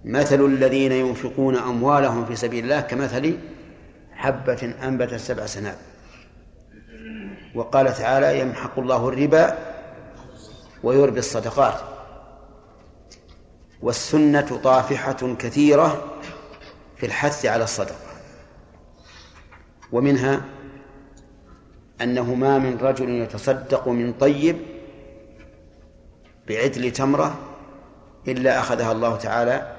مثل 0.05 0.45
الذين 0.45 0.93
ينفقون 0.93 1.57
أموالهم 1.57 2.25
في 2.25 2.37
سبيل 2.37 2.65
الله 2.65 2.81
كمثل 2.81 3.39
حبة 4.12 4.75
أنبتت 4.83 5.15
سبع 5.17 5.47
سنابل 5.47 5.79
وقال 7.57 7.95
تعالى 7.95 8.40
يمحق 8.40 8.79
الله 8.79 9.09
الربا 9.09 9.59
ويربي 10.83 11.19
الصدقات 11.19 11.75
والسنة 13.83 14.61
طافحة 14.64 15.35
كثيرة 15.38 16.05
في 16.97 17.07
الحث 17.07 17.47
على 17.47 17.64
الصدقة 17.64 18.07
ومنها 19.92 20.40
أنه 22.01 22.35
ما 22.35 22.59
من 22.59 22.77
رجل 22.79 23.09
يتصدق 23.11 23.88
من 23.88 24.12
طيب 24.12 24.57
بعدل 26.49 26.90
تمرة 26.92 27.35
إلا 28.29 28.59
أخذها 28.61 28.92
الله 28.92 29.16
تعالى 29.16 29.77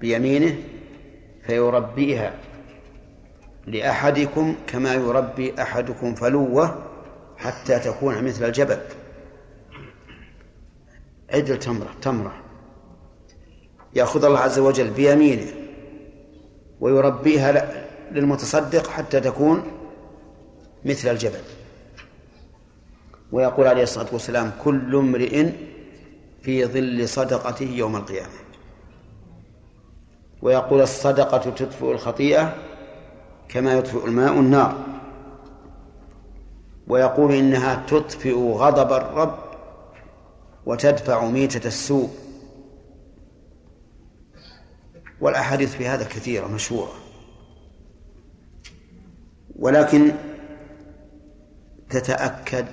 بيمينه 0.00 0.58
فيربيها 1.46 2.34
لأحدكم 3.66 4.56
كما 4.66 4.94
يربي 4.94 5.62
أحدكم 5.62 6.14
فلوه 6.14 6.89
حتى 7.40 7.78
تكون 7.78 8.24
مثل 8.24 8.44
الجبل 8.44 8.78
عدل 11.30 11.58
تمرة 11.58 11.90
تمرة 12.02 12.34
يأخذ 13.94 14.24
الله 14.24 14.38
عز 14.38 14.58
وجل 14.58 14.90
بيمينه 14.90 15.52
ويربيها 16.80 17.74
للمتصدق 18.12 18.86
حتى 18.86 19.20
تكون 19.20 19.62
مثل 20.84 21.10
الجبل 21.10 21.40
ويقول 23.32 23.66
عليه 23.66 23.82
الصلاة 23.82 24.06
والسلام 24.12 24.50
كل 24.64 24.94
امرئ 24.96 25.52
في 26.42 26.64
ظل 26.66 27.08
صدقته 27.08 27.64
يوم 27.66 27.96
القيامة 27.96 28.40
ويقول 30.42 30.80
الصدقة 30.80 31.38
تطفئ 31.50 31.90
الخطيئة 31.92 32.54
كما 33.48 33.72
يطفئ 33.74 34.04
الماء 34.04 34.32
النار 34.32 34.86
ويقول 36.90 37.32
إنها 37.34 37.86
تطفئ 37.86 38.34
غضب 38.48 38.92
الرب 38.92 39.38
وتدفع 40.66 41.24
ميتة 41.26 41.66
السوء 41.66 42.10
والأحاديث 45.20 45.74
في 45.74 45.86
هذا 45.86 46.04
كثيرة 46.04 46.46
مشهورة 46.46 46.92
ولكن 49.56 50.12
تتأكد 51.90 52.66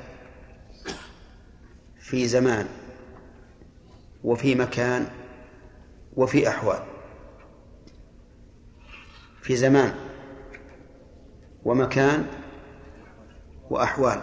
في 2.00 2.28
زمان 2.28 2.68
وفي 4.24 4.56
مكان 4.56 5.08
وفي 6.16 6.48
أحوال 6.50 6.80
في 9.42 9.56
زمان 9.56 9.96
ومكان 11.66 12.26
وأحوال 13.70 14.22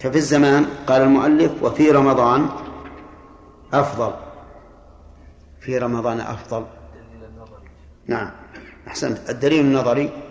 ففي 0.00 0.16
الزمان 0.16 0.66
قال 0.86 1.02
المؤلف 1.02 1.62
وفي 1.62 1.90
رمضان 1.90 2.48
أفضل 3.72 4.14
في 5.60 5.78
رمضان 5.78 6.20
أفضل 6.20 6.66
نعم 8.06 8.30
أحسنت 8.88 9.30
الدليل 9.30 9.60
النظري 9.60 10.22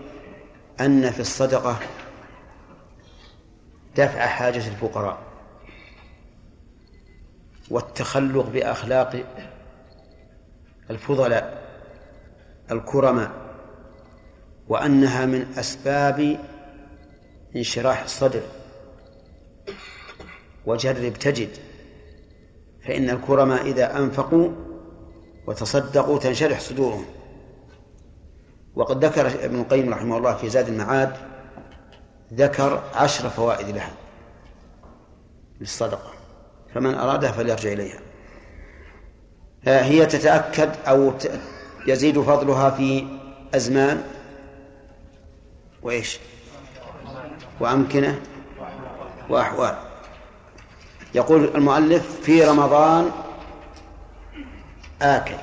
أن 0.82 1.12
في 1.12 1.20
الصدقة 1.20 1.76
دفع 3.96 4.26
حاجة 4.28 4.68
الفقراء 4.68 5.18
والتخلق 7.70 8.46
بأخلاق 8.50 9.24
الفضلاء 10.90 11.62
الكرماء 12.72 13.32
وأنها 14.68 15.26
من 15.26 15.42
أسباب 15.58 16.40
انشراح 17.56 18.04
الصدر 18.04 18.42
وجرب 20.66 21.14
تجد 21.14 21.50
فإن 22.88 23.10
الكرماء 23.10 23.62
إذا 23.66 23.98
أنفقوا 23.98 24.52
وتصدقوا 25.48 26.20
تنشرح 26.20 26.60
صدورهم 26.60 27.06
وقد 28.76 29.06
ذكر 29.06 29.46
ابن 29.46 29.60
القيم 29.60 29.94
رحمه 29.94 30.18
الله 30.18 30.36
في 30.36 30.50
زاد 30.50 30.68
المعاد 30.68 31.14
ذكر 32.34 32.84
عشر 32.94 33.30
فوائد 33.30 33.70
لها 33.76 33.94
للصدقة 35.62 36.12
فمن 36.76 36.94
أرادها 36.96 37.32
فليرجع 37.32 37.72
إليها 37.72 38.00
هي 39.64 40.06
تتأكد 40.06 40.72
أو 40.88 41.14
يزيد 41.88 42.20
فضلها 42.20 42.70
في 42.70 43.08
أزمان 43.56 44.02
وإيش؟ 45.84 46.20
وأمكنة 47.62 48.20
وأحوال 49.30 49.76
يقول 51.16 51.50
المؤلف 51.56 52.20
في 52.22 52.44
رمضان 52.44 53.10
آكل 55.02 55.36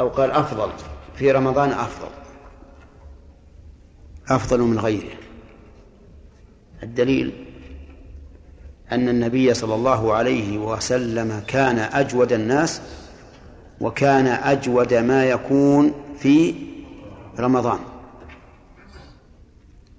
أو 0.00 0.08
قال 0.08 0.30
أفضل 0.30 0.68
في 1.16 1.30
رمضان 1.32 1.70
أفضل 1.70 2.08
أفضل 4.28 4.60
من 4.60 4.78
غيره 4.78 5.16
الدليل 6.82 7.44
أن 8.92 9.08
النبي 9.08 9.54
صلى 9.54 9.74
الله 9.74 10.14
عليه 10.14 10.58
وسلم 10.58 11.42
كان 11.48 11.78
أجود 11.78 12.32
الناس 12.32 12.82
وكان 13.80 14.26
أجود 14.26 14.94
ما 14.94 15.24
يكون 15.24 15.92
في 16.18 16.54
رمضان 17.38 17.78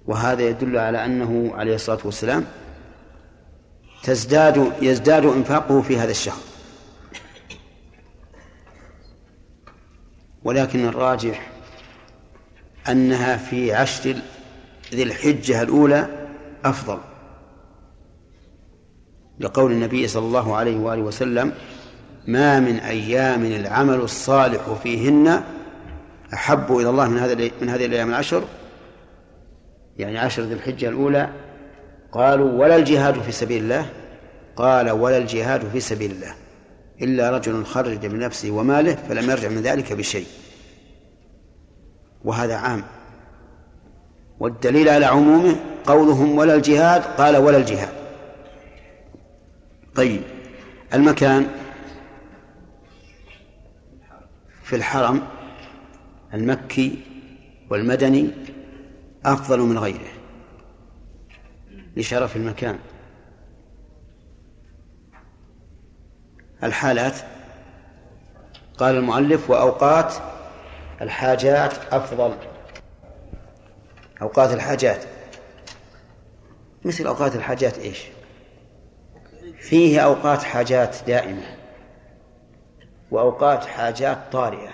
وهذا 0.07 0.41
يدل 0.43 0.77
على 0.77 1.05
أنه 1.05 1.51
عليه 1.55 1.75
الصلاة 1.75 1.99
والسلام 2.05 2.45
تزداد 4.03 4.73
يزداد 4.81 5.25
إنفاقه 5.25 5.81
في 5.81 5.97
هذا 5.97 6.11
الشهر 6.11 6.37
ولكن 10.43 10.85
الراجح 10.85 11.49
أنها 12.89 13.37
في 13.37 13.73
عشر 13.73 14.15
ذي 14.93 15.03
الحجة 15.03 15.61
الأولى 15.61 16.27
أفضل 16.65 16.99
لقول 19.39 19.71
النبي 19.71 20.07
صلى 20.07 20.25
الله 20.25 20.55
عليه 20.55 20.77
وآله 20.77 21.01
وسلم 21.01 21.53
ما 22.27 22.59
من 22.59 22.75
أيام 22.79 23.45
العمل 23.45 23.95
الصالح 23.95 24.73
فيهن 24.73 25.43
أحب 26.33 26.77
إلى 26.77 26.89
الله 26.89 27.07
من 27.09 27.17
هذا 27.17 27.49
من 27.61 27.69
هذه 27.69 27.85
الأيام 27.85 28.09
العشر 28.09 28.43
يعني 29.97 30.17
عشر 30.19 30.41
ذي 30.43 30.53
الحجة 30.53 30.89
الأولى 30.89 31.29
قالوا 32.11 32.51
ولا 32.63 32.75
الجهاد 32.75 33.19
في 33.21 33.31
سبيل 33.31 33.63
الله 33.63 33.85
قال 34.55 34.89
ولا 34.89 35.17
الجهاد 35.17 35.67
في 35.69 35.79
سبيل 35.79 36.11
الله 36.11 36.35
إلا 37.01 37.31
رجل 37.37 37.65
خرج 37.65 38.05
من 38.05 38.19
نفسه 38.19 38.51
وماله 38.51 38.95
فلم 38.95 39.29
يرجع 39.31 39.49
من 39.49 39.61
ذلك 39.61 39.93
بشيء 39.93 40.25
وهذا 42.25 42.55
عام 42.55 42.83
والدليل 44.39 44.89
على 44.89 45.05
عمومه 45.05 45.55
قولهم 45.85 46.37
ولا 46.37 46.55
الجهاد 46.55 47.01
قال 47.01 47.37
ولا 47.37 47.57
الجهاد 47.57 47.89
طيب 49.95 50.21
المكان 50.93 51.47
في 54.63 54.75
الحرم 54.75 55.21
المكي 56.33 56.99
والمدني 57.69 58.29
أفضل 59.25 59.59
من 59.59 59.77
غيره 59.79 60.09
لشرف 61.95 62.35
المكان 62.35 62.79
الحالات 66.63 67.15
قال 68.77 68.95
المؤلف 68.95 69.49
وأوقات 69.49 70.13
الحاجات 71.01 71.71
أفضل 71.93 72.37
أوقات 74.21 74.53
الحاجات 74.53 75.05
مثل 76.85 77.07
أوقات 77.07 77.35
الحاجات 77.35 77.77
إيش 77.77 77.99
فيه 79.59 79.99
أوقات 79.99 80.43
حاجات 80.43 80.95
دائمة 81.07 81.55
وأوقات 83.11 83.65
حاجات 83.65 84.17
طارئة 84.31 84.69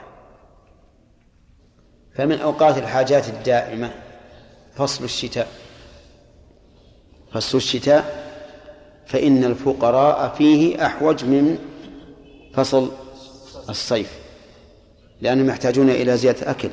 فمن 2.16 2.40
أوقات 2.42 2.78
الحاجات 2.78 3.30
الدائمة 3.30 3.92
فصل 4.78 5.04
الشتاء 5.04 5.48
فصل 7.34 7.58
الشتاء 7.58 8.32
فإن 9.06 9.44
الفقراء 9.44 10.36
فيه 10.36 10.86
أحوج 10.86 11.26
من 11.26 11.58
فصل 12.54 12.92
الصيف 13.70 14.12
لأنهم 15.22 15.50
يحتاجون 15.50 15.90
إلى 15.90 16.18
زيادة 16.18 16.52
أكل 16.52 16.70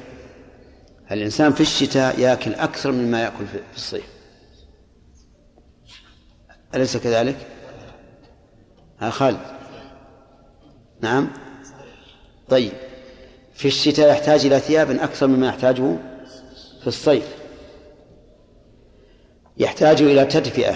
الإنسان 1.13 1.53
في 1.53 1.61
الشتاء 1.61 2.19
يأكل 2.21 2.55
أكثر 2.55 2.93
مما 2.93 3.23
يأكل 3.23 3.47
في 3.47 3.61
الصيف 3.77 4.07
أليس 6.75 6.97
كذلك؟ 6.97 7.37
ها 9.01 9.11
خالد 9.11 9.41
نعم 11.01 11.31
طيب 12.49 12.73
في 13.55 13.69
الشتاء 13.69 14.11
يحتاج 14.11 14.47
إلى 14.47 14.61
ثياب 14.61 14.91
أكثر 14.91 15.27
مما 15.27 15.49
يحتاجه 15.49 15.97
في 16.81 16.87
الصيف 16.87 17.38
يحتاج 19.59 20.03
إلى 20.03 20.25
تدفئة 20.25 20.75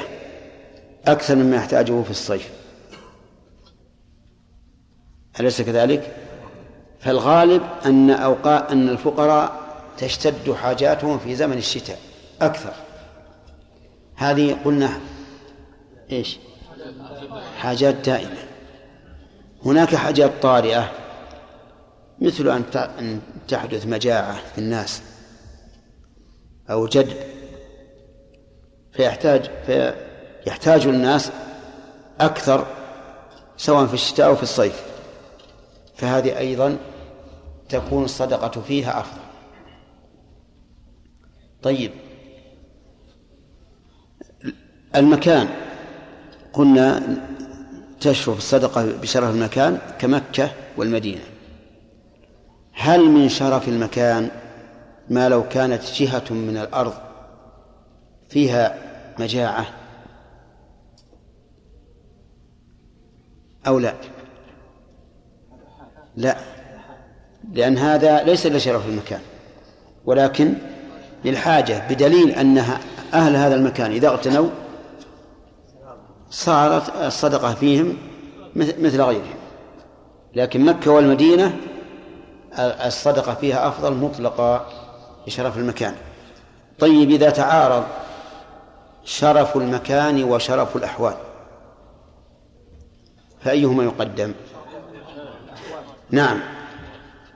أكثر 1.07 1.37
مما 1.37 1.57
يحتاجه 1.57 2.03
في 2.03 2.11
الصيف 2.11 2.49
أليس 5.41 5.63
كذلك؟ 5.63 6.17
فالغالب 7.01 7.63
أن 7.87 8.11
أوقات 8.11 8.71
أن 8.71 8.89
الفقراء 8.89 9.63
تشتد 9.99 10.53
حاجاتهم 10.53 11.19
في 11.19 11.35
زمن 11.35 11.59
الشتاء 11.59 11.99
أكثر 12.41 12.73
هذه 14.17 14.57
قلنا 14.65 15.01
إيش 16.13 16.39
حاجات 17.59 17.95
دائمة 17.95 18.39
هناك 19.65 19.95
حاجات 19.95 20.31
طارئة 20.43 20.91
مثل 22.21 22.63
أن 22.89 23.21
تحدث 23.49 23.87
مجاعة 23.87 24.41
في 24.55 24.59
الناس 24.59 25.03
أو 26.71 26.87
جدب 26.87 27.17
فيحتاج 28.93 29.51
فيحتاج 30.45 30.87
الناس 30.87 31.33
أكثر 32.21 32.67
سواء 33.57 33.87
في 33.87 33.95
الشتاء 33.95 34.27
أو 34.27 34.37
في 34.37 34.43
الصيف 34.43 34.83
فهذه 35.97 36.39
أيضا 36.39 36.77
تكون 37.69 38.05
الصدقة 38.05 38.61
فيها 38.61 39.01
أفضل 39.01 39.21
طيب 41.63 41.93
المكان 44.97 45.49
قلنا 46.53 47.03
تشرف 48.01 48.39
الصدقة 48.39 48.87
بشرف 48.93 49.31
المكان 49.35 49.79
كمكة 49.99 50.51
والمدينة 50.77 51.21
هل 52.73 53.01
من 53.11 53.29
شرف 53.29 53.69
المكان 53.69 54.31
ما 55.11 55.29
لو 55.29 55.49
كانت 55.49 55.83
جهة 55.93 56.25
من 56.31 56.57
الأرض 56.57 56.93
فيها 58.33 58.75
مجاعة 59.19 59.67
أو 63.67 63.79
لا 63.79 63.95
لا 66.17 66.37
لأن 67.53 67.79
هذا 67.79 68.23
ليس 68.23 68.47
لشرف 68.47 68.87
المكان 68.89 69.21
ولكن 70.05 70.55
للحاجة 71.25 71.89
بدليل 71.91 72.31
أن 72.31 72.59
أهل 73.15 73.37
هذا 73.37 73.55
المكان 73.55 73.91
إذا 73.91 74.09
اغتنوا 74.09 74.49
صارت 76.31 76.97
الصدقة 76.97 77.55
فيهم 77.55 77.97
مثل 78.57 79.01
غيرهم 79.01 79.37
لكن 80.35 80.65
مكة 80.65 80.91
والمدينة 80.91 81.57
الصدقة 82.59 83.35
فيها 83.35 83.69
أفضل 83.69 83.95
مطلقة 83.95 84.67
لشرف 85.27 85.59
المكان 85.59 85.95
طيب 86.79 87.11
إذا 87.11 87.31
تعارض 87.31 87.85
شرف 89.05 89.57
المكان 89.57 90.25
وشرف 90.25 90.77
الأحوال 90.77 91.15
فأيهما 93.41 93.85
يقدم 93.85 94.35
نعم 96.11 96.41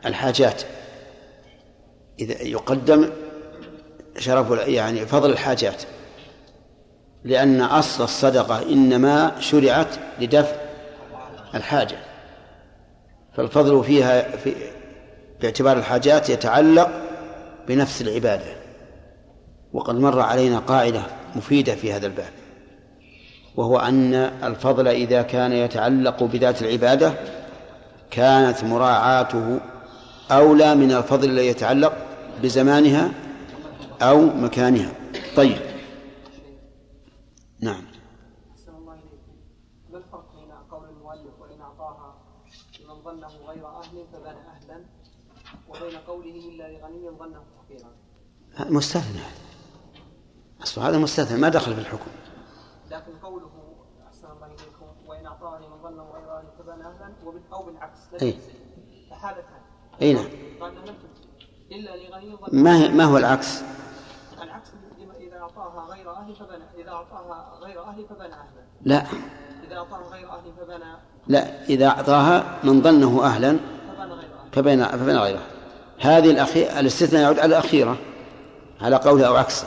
الحاجات 0.06 0.62
إذا 2.18 2.42
يقدم 2.42 3.10
شرف 4.18 4.50
يعني 4.68 5.06
فضل 5.06 5.30
الحاجات 5.30 5.82
لأن 7.24 7.60
أصل 7.60 8.04
الصدقة 8.04 8.62
إنما 8.62 9.32
شرعت 9.40 9.88
لدفع 10.20 10.56
الحاجة 11.54 11.98
فالفضل 13.36 13.84
فيها 13.84 14.36
في 14.36 14.54
باعتبار 15.40 15.76
الحاجات 15.78 16.30
يتعلق 16.30 16.90
بنفس 17.68 18.02
العبادة 18.02 18.56
وقد 19.72 19.94
مر 19.94 20.20
علينا 20.20 20.58
قاعدة 20.58 21.02
مفيدة 21.36 21.74
في 21.74 21.92
هذا 21.92 22.06
الباب 22.06 22.32
وهو 23.56 23.78
أن 23.78 24.14
الفضل 24.14 24.88
إذا 24.88 25.22
كان 25.22 25.52
يتعلق 25.52 26.22
بذات 26.22 26.62
العبادة 26.62 27.14
كانت 28.10 28.64
مراعاته 28.64 29.60
أولى 30.30 30.74
من 30.74 30.92
الفضل 30.92 31.30
الذي 31.30 31.46
يتعلق 31.46 31.92
بزمانها 32.42 33.10
أو 34.02 34.20
مكانها 34.20 34.92
طيب 35.36 35.58
نعم 37.60 37.82
ما 39.92 39.98
الفرق 39.98 40.24
بين 40.34 40.52
قول 40.70 40.88
المؤلف 40.88 41.40
وإن 41.40 41.60
أعطاها 41.60 42.14
لمن 42.84 43.02
ظنه 43.04 43.30
غير 43.48 43.66
أهل 43.66 44.04
فبان 44.12 44.36
أهلا 44.36 44.80
وبين 45.68 45.98
قوله 46.06 46.48
إلا 46.48 46.64
لغني 46.72 47.08
ظنه 47.20 47.42
فقيرا 47.58 47.88
مستثنى 48.72 49.20
أصبح 50.66 50.82
هذا 50.84 50.98
مستثنى 50.98 51.38
ما 51.38 51.48
دخل 51.48 51.74
في 51.74 51.80
الحكم 51.80 52.10
لكن 52.90 53.12
قوله 53.22 53.50
أحسن 54.08 54.28
الله 54.36 54.46
إليكم 54.46 55.08
وإن 55.08 55.26
أعطاني 55.26 55.66
من 55.68 55.82
ظن 55.82 55.98
وإيران 55.98 56.44
أهلا 56.68 57.12
أو 57.52 57.62
بالعكس 57.62 57.98
أي 58.22 58.34
فحالتان 59.10 59.60
أي 60.02 60.12
نعم 60.12 60.26
إلا 61.72 61.92
ما 62.52 62.74
هي 62.78 62.88
ما 62.88 63.04
هو 63.04 63.16
العكس؟ 63.18 63.62
العكس 64.42 64.68
إذا 65.20 65.36
أعطاها 65.36 65.86
غير 65.90 66.12
أهل 66.12 66.34
فبنى 66.36 66.64
إذا 66.82 66.90
أعطاها 66.90 67.58
غير 67.64 67.84
أهل 67.84 68.06
فبنى 68.08 68.32
أهلا 68.32 68.66
لا 68.84 69.04
إذا 69.68 69.76
أعطاها 69.76 70.08
غير 70.12 70.30
أهلي 70.30 70.52
فبنى 70.60 70.94
لا 71.26 71.64
إذا 71.68 71.86
أعطاها 71.88 72.58
من 72.64 72.82
ظنه 72.82 73.24
أهلا 73.26 73.58
فبنى 74.52 75.18
غيره 75.20 75.42
هذه 76.00 76.30
الأخيرة 76.30 76.80
الاستثناء 76.80 77.22
يعود 77.22 77.36
على 77.38 77.46
الأخيرة 77.56 77.96
على 78.80 78.96
قوله 78.96 79.26
أو 79.28 79.36
عكسه 79.36 79.66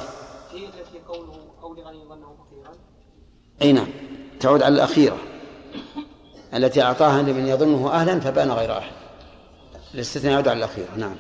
أي 3.62 3.72
نعم 3.74 3.88
تعود 4.40 4.62
على 4.62 4.76
الأخيرة 4.76 5.18
التي 6.54 6.82
أعطاها 6.82 7.22
لمن 7.22 7.48
يظنه 7.48 7.90
أهلا 7.90 8.20
فبان 8.20 8.52
غير 8.52 8.72
أهل 8.72 8.92
الاستثناء 9.94 10.34
يعود 10.34 10.48
على 10.48 10.58
الأخيرة 10.58 10.90
نعم 10.98 11.16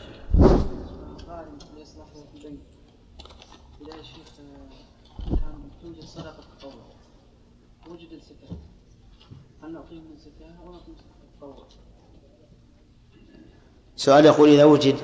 سؤال 13.95 14.25
يقول 14.25 14.49
إذا 14.49 14.63
وجد 14.63 14.95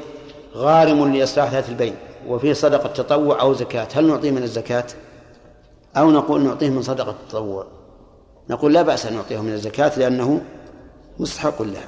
غارم 0.54 1.14
لإصلاح 1.14 1.52
ذات 1.52 1.70
البين 1.70 1.96
وفيه 2.28 2.54
صدقة 2.54 2.88
تطوع 2.90 3.42
أو 3.42 3.54
زكاة 3.54 3.88
هل 3.96 4.08
نعطيه 4.08 4.32
من 4.32 4.44
الزكاة؟ 4.44 4.86
أو 5.98 6.12
نقول 6.12 6.44
نعطيه 6.44 6.70
من 6.70 6.82
صدقة 6.82 7.12
التطوع 7.12 7.66
نقول 8.50 8.74
لا 8.74 8.82
بأس 8.82 9.06
أن 9.06 9.14
نعطيه 9.14 9.40
من 9.44 9.52
الزكاة 9.52 10.00
لأنه 10.00 10.42
مستحق 11.20 11.62
لها 11.62 11.88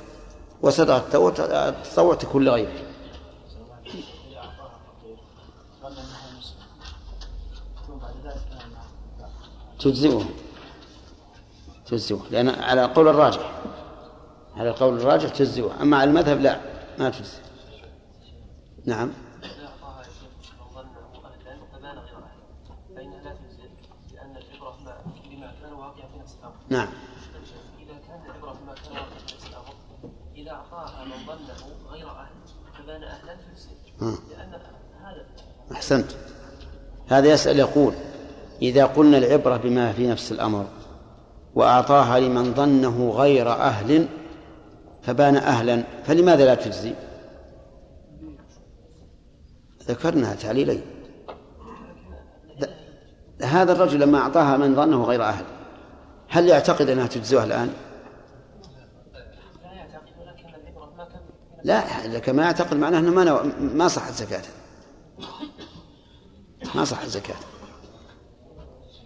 وصدقة 0.62 1.28
التطوع 1.70 2.16
تكون 2.16 2.44
لغيره 2.44 2.84
تجزئه 9.80 10.22
تجزئه 11.86 12.22
لأن 12.32 12.50
على 12.50 12.86
القول 12.86 13.08
الراجح 13.08 13.52
على 14.56 14.70
القول 14.70 14.98
الراجح 14.98 15.30
تجزئه 15.30 15.72
أما 15.82 15.98
على 15.98 16.10
المذهب 16.10 16.42
لا 16.42 16.60
ما 17.00 17.10
تجزئه 17.10 17.42
نعم 18.86 19.12
نعم 26.70 26.88
إذا 27.80 28.00
كان 28.08 28.20
العبرة 28.26 28.60
بما 28.64 28.74
كان 28.74 29.06
إذا 30.36 30.52
أعطاها 30.52 31.06
من 31.06 31.12
ظنه 31.28 31.90
غير 31.90 32.10
أهل 32.10 32.28
فبان 32.78 33.04
أهلا 33.04 33.36
فيفسد 33.38 34.30
لأن 34.32 34.50
هذا 35.06 35.26
أحسنت 35.72 36.12
هذا 37.08 37.28
يسأل 37.30 37.60
يقول 37.60 37.94
إذا 38.62 38.86
قلنا 38.86 39.18
العبرة 39.18 39.58
بما 39.58 39.92
في 39.94 40.08
نفس 40.08 40.32
الأمر 40.32 40.66
وأعطاها 41.56 42.20
لمن 42.20 42.54
ظنه 42.54 43.10
غير 43.10 43.52
أهل 43.52 44.08
فبان 45.02 45.36
أهلا 45.36 45.84
فلماذا 46.04 46.46
لا 46.46 46.56
تجزي 46.56 46.94
ذكرنا 49.88 50.36
تعليلين 50.36 50.82
هذا 53.42 53.72
الرجل 53.74 54.00
لما 54.00 54.18
أعطاها 54.20 54.58
من 54.58 54.76
ظنه 54.76 55.04
غير 55.04 55.24
أهل 55.24 55.46
هل 56.30 56.48
يعتقد 56.48 56.90
أنها 56.90 57.08
تجزئه 57.08 57.44
الآن؟ 57.44 57.74
لا 61.64 61.84
لكن 62.08 62.36
ما 62.36 62.44
يعتقد 62.44 62.78
معناه 62.78 63.00
أنه 63.00 63.12
ما 63.12 63.24
نو... 63.24 63.40
ما 63.60 63.88
صحت 63.88 64.12
زكاته 64.14 64.50
ما 66.76 66.86
صحت 66.86 67.06
زكاته 67.08 67.46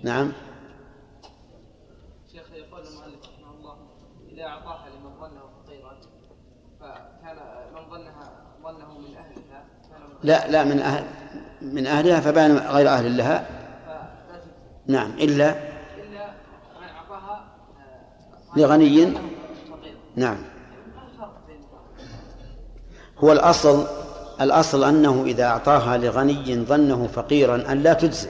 نعم 0.03 0.31
شيخ 2.31 2.43
يقول 2.53 2.81
المؤلف 2.87 3.19
رحمه 3.23 3.51
الله 3.59 3.77
إذا 4.31 4.43
أعطاها 4.43 4.89
لمن 4.89 5.19
ظنه 5.19 5.41
فقيرا 5.65 5.97
فكان 6.79 7.73
من 7.75 7.89
ظنها 7.91 8.31
ظنه 8.63 8.97
من 8.99 9.15
أهلها 9.17 9.65
لا 10.23 10.51
لا 10.51 10.63
من 10.63 10.79
أهل 10.79 11.05
من 11.61 11.87
أهلها 11.87 12.19
فبان 12.19 12.57
غير 12.57 12.89
أهل 12.89 13.17
لها 13.17 13.47
نعم 14.87 15.11
إلا 15.11 15.70
لغني 18.55 19.13
نعم 20.15 20.37
هو 23.17 23.31
الأصل 23.31 23.85
الأصل 24.41 24.83
أنه 24.83 25.23
إذا 25.25 25.43
أعطاها 25.43 25.97
لغني 25.97 26.65
ظنه 26.65 27.07
فقيرا 27.07 27.71
أن 27.71 27.77
لا 27.83 27.93
تجزئ 27.93 28.29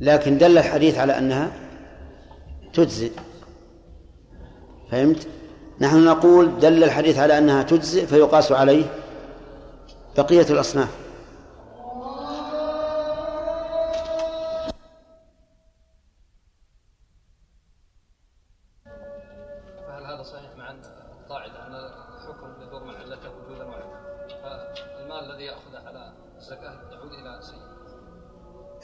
لكن 0.00 0.38
دل 0.38 0.58
الحديث 0.58 0.98
على 0.98 1.18
أنها 1.18 1.52
تجزئ 2.72 3.10
فهمت؟ 4.90 5.26
نحن 5.80 6.04
نقول 6.04 6.58
دل 6.60 6.84
الحديث 6.84 7.18
على 7.18 7.38
أنها 7.38 7.62
تجزئ 7.62 8.06
فيقاس 8.06 8.52
عليه 8.52 8.84
بقية 10.18 10.46
الأصناف 10.50 10.88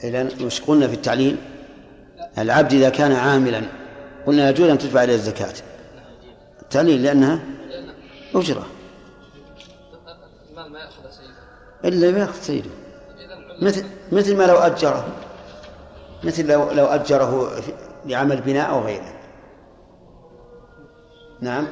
إذا 0.07 0.45
مش 0.45 0.61
قلنا 0.61 0.87
في 0.87 0.93
التعليل 0.93 1.37
العبد 2.37 2.73
إذا 2.73 2.89
كان 2.89 3.11
عاملا 3.11 3.61
قلنا 4.27 4.49
يجوز 4.49 4.69
أن 4.69 4.77
تدفع 4.77 4.99
عليه 4.99 5.15
الزكاة 5.15 5.53
التعليل 6.61 7.03
لأنها 7.03 7.39
أجرة 8.35 8.65
إلا 11.85 12.11
ما 12.11 12.19
يأخذ 12.19 12.39
سيده 12.41 12.69
مثل 13.61 13.85
مثل 14.11 14.35
ما 14.37 14.43
لو 14.43 14.55
أجره 14.55 15.07
مثل 16.23 16.47
لو 16.51 16.71
لو 16.71 16.85
أجره 16.85 17.51
لعمل 18.05 18.41
بناء 18.41 18.69
أو 18.69 18.81
غيره 18.81 19.13
نعم 21.41 21.67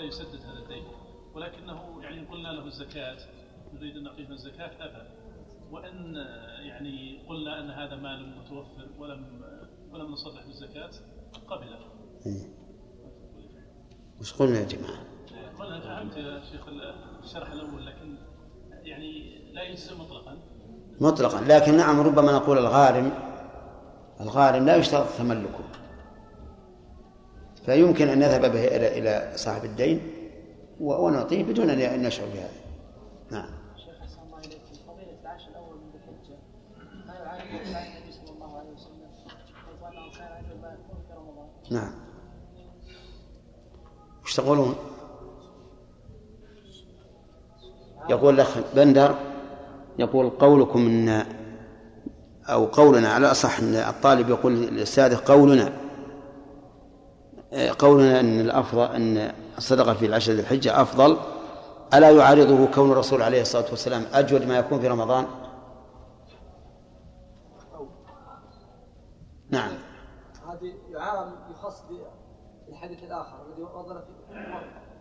حتى 0.00 0.08
يسدد 0.08 0.40
هذا 0.50 0.58
الدين 0.58 0.84
ولكنه 1.34 2.02
يعني 2.02 2.26
قلنا 2.26 2.48
له 2.48 2.64
الزكاة 2.64 3.16
نريد 3.72 3.96
أن 3.96 4.02
نعطيه 4.02 4.28
الزكاة 4.30 4.70
أبى 4.84 5.08
وإن 5.70 6.14
يعني 6.66 7.22
قلنا 7.28 7.60
أن 7.60 7.70
هذا 7.70 7.96
مال 7.96 8.36
متوفر 8.38 8.86
ولم 8.98 9.40
ولم 9.92 10.12
نصرح 10.12 10.46
بالزكاة 10.46 10.90
قبله 11.46 11.78
إيه. 12.26 12.54
وش 14.20 14.34
قلنا 14.34 14.58
يا 14.60 14.64
جماعة؟ 14.66 15.04
قلنا 15.58 15.80
فهمت 15.80 16.16
يا 16.16 16.40
شيخ 16.52 16.66
الشرح 17.24 17.52
الأول 17.52 17.86
لكن 17.86 18.16
يعني 18.70 19.38
لا 19.52 19.62
ينسى 19.62 19.94
مطلقا 19.94 20.38
مطلقا 21.00 21.40
لكن 21.44 21.76
نعم 21.76 22.00
ربما 22.00 22.32
نقول 22.32 22.58
الغارم 22.58 23.12
الغارم 24.20 24.66
لا 24.66 24.76
يشترط 24.76 25.06
تملكه 25.18 25.64
فيمكن 27.66 28.08
أن 28.08 28.18
نذهب 28.18 28.40
به 28.52 28.64
إلى 28.66 28.98
إلى 28.98 29.32
صاحب 29.36 29.64
الدين 29.64 30.12
ونعطيه 30.80 31.44
بدون 31.44 31.70
أن 31.70 32.02
نشعر 32.02 32.26
بهذا 32.26 32.52
نعم 33.30 33.46
نعم 41.70 41.92
وش 44.24 44.36
تقولون 44.36 44.74
يقول 48.10 48.34
الأخ 48.34 48.58
بندر 48.76 49.14
يقول 49.98 50.30
قولكم 50.30 50.86
إن 50.86 51.26
أو 52.48 52.64
قولنا 52.66 53.08
على 53.12 53.30
أصح 53.30 53.58
أن 53.58 53.74
الطالب 53.74 54.28
يقول 54.28 54.56
للأستاذ 54.66 55.16
قولنا 55.16 55.72
قولنا 57.78 58.20
أن 58.20 58.40
الأفضل 58.40 58.82
أن 58.84 59.32
الصدقة 59.58 59.94
في 59.94 60.06
العشر 60.06 60.32
ذي 60.32 60.40
الحجة 60.40 60.82
أفضل 60.82 61.16
ألا 61.94 62.10
يعارضه 62.10 62.70
كون 62.72 62.92
الرسول 62.92 63.22
عليه 63.22 63.40
الصلاة 63.42 63.70
والسلام 63.70 64.04
أجود 64.12 64.42
ما 64.46 64.56
يكون 64.58 64.80
في 64.80 64.88
رمضان 64.88 65.26
نعم 69.50 69.72
هذه 70.50 70.72
يعارض 70.92 71.32
يخص 71.50 71.82
بالحديث 72.66 72.98
الآخر 73.02 73.46
الذي 73.50 73.62
وضع 73.62 74.00
في 74.00 74.40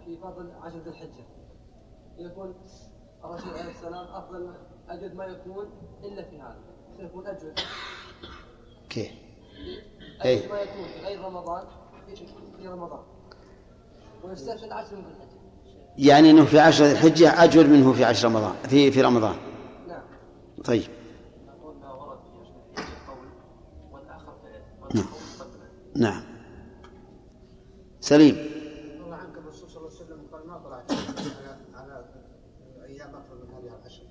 في 0.05 0.17
فضل 0.17 0.51
عشر 0.61 0.77
ذي 0.77 0.89
الحجة 0.89 1.25
يكون 2.17 2.53
الرسول 3.23 3.53
عليه 3.53 3.71
السلام 3.71 4.05
أفضل 4.07 4.53
أجود 4.89 5.13
ما 5.15 5.25
يكون 5.25 5.65
إلا 6.03 6.23
في 6.29 6.41
هذا 6.41 6.57
يكون 6.99 7.27
أجود 7.27 7.59
كيف؟ 8.89 9.11
اجود 10.21 10.51
ما 10.51 10.59
يكون 10.61 10.83
في 10.83 11.05
غير 11.05 11.25
رمضان 11.25 11.63
في 12.59 12.67
رمضان 12.67 12.99
ويسترسل 14.23 14.71
عشر 14.73 14.95
من 14.95 15.03
قلته 15.03 15.39
يعني 15.97 16.31
انه 16.31 16.45
في 16.45 16.59
عشر 16.59 16.91
الحجه 16.91 17.43
اجود 17.43 17.65
منه 17.65 17.93
في 17.93 18.05
عشر 18.05 18.27
رمضان 18.27 18.53
في 18.69 18.91
في 18.91 19.01
رمضان 19.01 19.35
نعم 19.87 20.01
طيب 20.65 20.83
نعم 24.95 25.05
نعم 25.95 26.23
سليم 27.99 28.37
الله 29.05 29.15
عنك 29.15 29.37
الرسول 29.37 29.69
صلى 29.69 29.77
الله 29.81 29.93
عليه 29.95 30.05
وسلم 30.05 30.27
قال 30.31 30.47
ما 30.47 30.57
طلعت 30.57 30.91
على 30.91 31.25
على 31.73 32.05
ايام 32.85 33.15
اكثر 33.15 33.35
من 33.35 33.53
هذه 33.53 33.75
العشر 33.81 34.03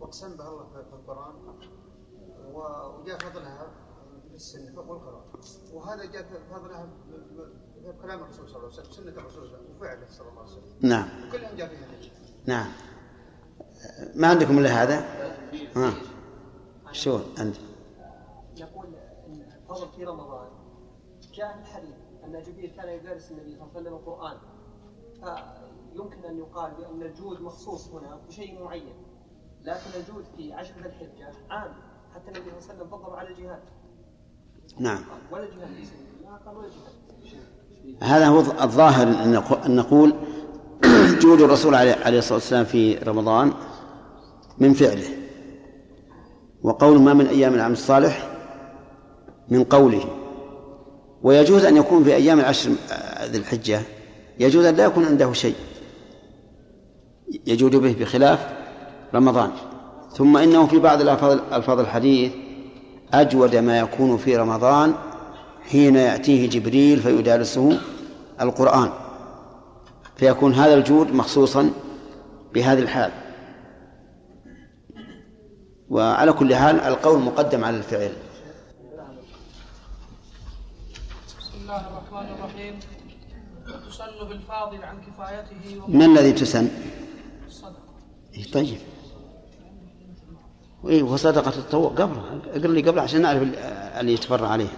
واقسم 0.00 0.36
بها 0.36 0.48
الله 0.48 0.64
في 0.64 0.78
القران 0.94 1.34
وجاء 2.54 3.18
فضلها 3.18 3.66
السنه 4.44 4.80
وهذا 5.74 6.04
جاء 6.04 6.40
فضلها 6.50 6.88
كلام 8.02 8.20
الرسول 8.22 8.48
صلى 8.48 8.56
الله 8.56 8.68
عليه 8.70 8.78
وسلم 8.78 8.92
سنه 8.92 9.20
الرسول 9.22 9.50
وفعله 9.76 10.06
صلى 10.10 10.28
الله 10.28 10.40
عليه 10.42 10.50
وسلم 10.52 10.76
نعم 10.80 11.08
وكلهم 11.28 11.56
جاء 11.56 11.68
فيها 11.68 12.10
نعم 12.46 12.72
ما 14.14 14.28
عندكم 14.28 14.58
الا 14.58 14.68
هذا؟ 14.82 14.98
ها 15.76 15.92
شو 16.92 17.20
انت؟ 17.40 17.56
يقول 18.56 18.86
ان 19.26 19.52
الفضل 19.62 19.88
في 19.96 20.04
رمضان 20.04 20.48
جاء 21.34 21.52
في 21.56 21.60
الحديث 21.60 21.94
ان 22.24 22.42
جبريل 22.42 22.76
كان 22.76 22.88
يدرس 22.88 23.30
النبي 23.30 23.56
صلى 23.56 23.60
الله 23.62 23.76
عليه 23.76 23.80
وسلم 23.82 23.94
القران 23.94 24.38
فيمكن 25.92 26.24
ان 26.24 26.38
يقال 26.38 26.74
بان 26.74 27.02
الجود 27.02 27.40
مخصوص 27.40 27.88
هنا 27.88 28.16
بشيء 28.16 28.64
معين 28.64 28.96
لكن 29.62 29.90
الجود 29.96 30.24
في 30.36 30.52
عشر 30.52 30.74
ذي 30.82 30.86
الحجه 30.88 31.32
عام 31.50 31.74
حتى 32.14 32.28
النبي 32.28 32.50
صلى 32.60 32.60
الله 32.60 32.72
عليه 32.72 32.74
وسلم 32.84 32.88
فضل 32.90 33.16
على 33.16 33.28
الجهاد 33.28 33.62
نعم 34.80 34.98
هذا 38.02 38.26
هو 38.28 38.40
الظاهر 38.40 39.08
أن 39.66 39.76
نقول 39.76 40.14
جود 41.22 41.40
الرسول 41.40 41.74
عليه 41.74 42.18
الصلاة 42.18 42.34
والسلام 42.34 42.64
في 42.64 42.94
رمضان 42.94 43.52
من 44.58 44.72
فعله 44.72 45.04
وقول 46.62 47.00
ما 47.00 47.14
من 47.14 47.26
أيام 47.26 47.54
العمل 47.54 47.72
الصالح 47.72 48.30
من 49.48 49.64
قوله 49.64 50.00
ويجوز 51.22 51.64
أن 51.64 51.76
يكون 51.76 52.04
في 52.04 52.14
أيام 52.14 52.40
العشر 52.40 52.70
ذي 53.24 53.38
الحجة 53.38 53.82
يجوز 54.38 54.64
أن 54.64 54.74
لا 54.74 54.84
يكون 54.84 55.04
عنده 55.04 55.32
شيء 55.32 55.54
يجود 57.46 57.76
به 57.76 57.96
بخلاف 58.00 58.48
رمضان 59.14 59.50
ثم 60.12 60.36
إنه 60.36 60.66
في 60.66 60.78
بعض 60.78 61.00
ألفاظ 61.52 61.80
الحديث 61.80 62.32
أجود 63.20 63.56
ما 63.56 63.78
يكون 63.78 64.16
في 64.16 64.36
رمضان 64.36 64.94
حين 65.70 65.96
يأتيه 65.96 66.48
جبريل 66.50 67.00
فيدارسه 67.00 67.78
القرآن 68.40 68.90
فيكون 70.16 70.54
هذا 70.54 70.74
الجود 70.74 71.12
مخصوصا 71.14 71.70
بهذه 72.54 72.78
الحال 72.78 73.10
وعلى 75.88 76.32
كل 76.32 76.54
حال 76.54 76.80
القول 76.80 77.20
مقدم 77.22 77.64
على 77.64 77.76
الفعل 77.76 78.12
بسم 81.38 81.54
الله 81.62 81.76
الرحمن 81.76 82.34
الرحيم 82.34 82.78
تسن 83.90 84.28
بالفاضل 84.28 84.84
عن 84.84 84.96
كفايته 85.00 85.80
ما 85.88 86.04
الذي 86.04 86.32
تسن؟ 86.32 86.68
الصدقة 87.46 87.82
إيه، 88.34 88.52
طيب 88.52 88.78
اي 90.88 91.02
وصدقة 91.02 91.48
التطوع 91.48 91.90
قبله 91.90 92.40
اقرا 92.54 92.72
لي 92.72 92.82
قبله 92.88 93.02
عشان 93.02 93.22
نعرف 93.22 93.42
اللي 94.00 94.12
يتفرع 94.14 94.48
عليها. 94.48 94.68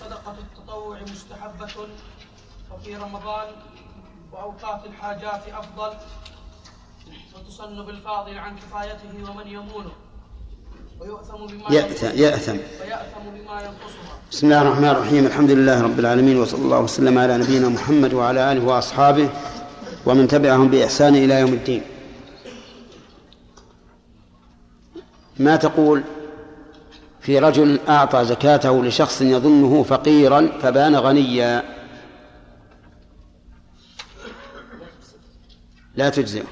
صدقة 0.00 0.34
التطوع 0.58 0.98
مستحبة 1.12 1.88
وفي 2.74 2.96
رمضان 2.96 3.46
وأوقات 4.32 4.80
الحاجات 4.86 5.40
أفضل 5.58 5.96
وتصن 7.36 7.86
بالفاضل 7.86 8.38
عن 8.38 8.56
كفايته 8.56 9.30
ومن 9.30 9.46
يمونه 9.46 9.90
ويؤثم 11.00 11.46
بما 11.46 11.74
يأثم 11.76 12.06
يأثم 12.18 12.52
ويأثم 12.82 13.20
بما 13.34 13.52
ينقصها 13.60 14.12
بسم 14.30 14.46
الله 14.46 14.62
الرحمن 14.62 14.88
الرحيم 14.88 15.26
الحمد 15.26 15.50
لله 15.50 15.82
رب 15.82 15.98
العالمين 15.98 16.40
وصلى 16.40 16.62
الله 16.64 16.80
وسلم 16.80 17.18
على 17.18 17.38
نبينا 17.38 17.68
محمد 17.68 18.14
وعلى 18.14 18.52
آله 18.52 18.64
وأصحابه 18.64 19.30
ومن 20.06 20.28
تبعهم 20.28 20.68
بإحسان 20.68 21.14
إلى 21.16 21.34
يوم 21.40 21.52
الدين 21.52 21.82
ما 25.42 25.56
تقول 25.56 26.02
في 27.20 27.38
رجل 27.38 27.80
أعطى 27.88 28.24
زكاته 28.24 28.84
لشخص 28.84 29.22
يظنه 29.22 29.82
فقيرا 29.82 30.58
فبان 30.60 30.96
غنيا 30.96 31.62
لا 35.94 36.08
تجزئه 36.08 36.44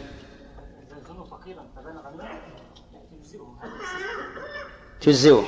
تجزئه 5.01 5.45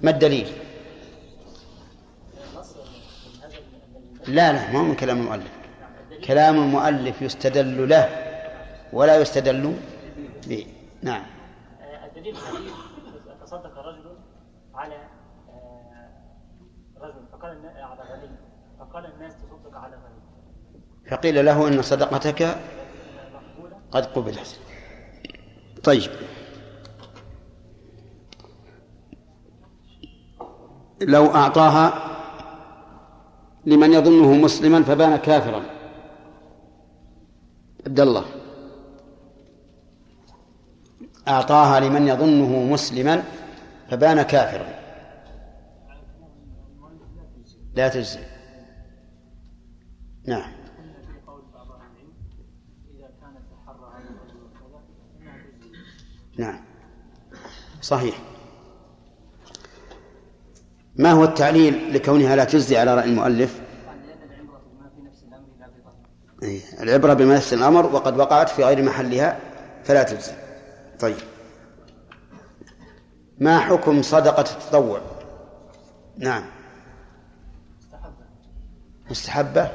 ما 0.00 0.10
الدليل 0.10 0.48
لا 4.26 4.52
لا 4.52 4.70
ما 4.72 4.82
من 4.82 4.94
كلام 4.94 5.18
المؤلف 5.18 5.50
كلام 6.24 6.56
المؤلف 6.56 7.22
يستدل 7.22 7.88
له 7.88 8.08
ولا 8.92 9.20
يستدل 9.20 9.74
به 10.48 10.66
نعم 11.02 11.31
تجد 12.22 12.36
حديث 12.36 12.72
تصدق 13.44 13.78
الرجل 13.78 14.16
على 14.74 14.94
آه، 15.48 16.10
رجل 16.98 17.24
فقال 17.32 17.50
على 17.76 18.02
غني 18.14 18.36
فقال 18.78 19.14
الناس 19.14 19.36
تصدق 19.36 19.76
على 19.78 19.96
غني 19.96 21.10
فقيل 21.10 21.44
له 21.44 21.68
ان 21.68 21.82
صدقتك 21.82 22.56
قد 23.90 24.06
قبلت 24.06 24.60
طيب 25.84 26.10
لو 31.02 31.26
أعطاها 31.26 31.92
لمن 33.66 33.92
يظنه 33.92 34.34
مسلما 34.34 34.82
فبان 34.82 35.16
كافرا 35.16 35.62
عبد 37.86 38.00
الله 38.00 38.24
أعطاها 41.28 41.80
لمن 41.80 42.08
يظنه 42.08 42.72
مسلما 42.72 43.22
فبان 43.90 44.22
كافرا 44.22 44.68
لا 47.74 47.88
تجزي 47.88 48.20
نعم 50.26 50.52
نعم 56.38 56.60
صحيح 57.82 58.18
ما 60.96 61.12
هو 61.12 61.24
التعليل 61.24 61.94
لكونها 61.94 62.36
لا 62.36 62.44
تجزي 62.44 62.78
على 62.78 62.94
رأي 62.94 63.04
المؤلف 63.08 63.60
إيه، 66.42 66.60
العبرة 66.80 67.14
بما 67.14 67.34
نفس 67.36 67.52
الأمر 67.54 67.86
وقد 67.94 68.18
وقعت 68.18 68.48
في 68.48 68.64
غير 68.64 68.82
محلها 68.82 69.38
فلا 69.84 70.02
تجزي 70.02 70.32
طيب 71.02 71.16
ما 73.38 73.60
حكم 73.60 74.02
صدقة 74.02 74.52
التطوع 74.56 75.00
نعم 76.18 76.42
مستحبة 79.10 79.70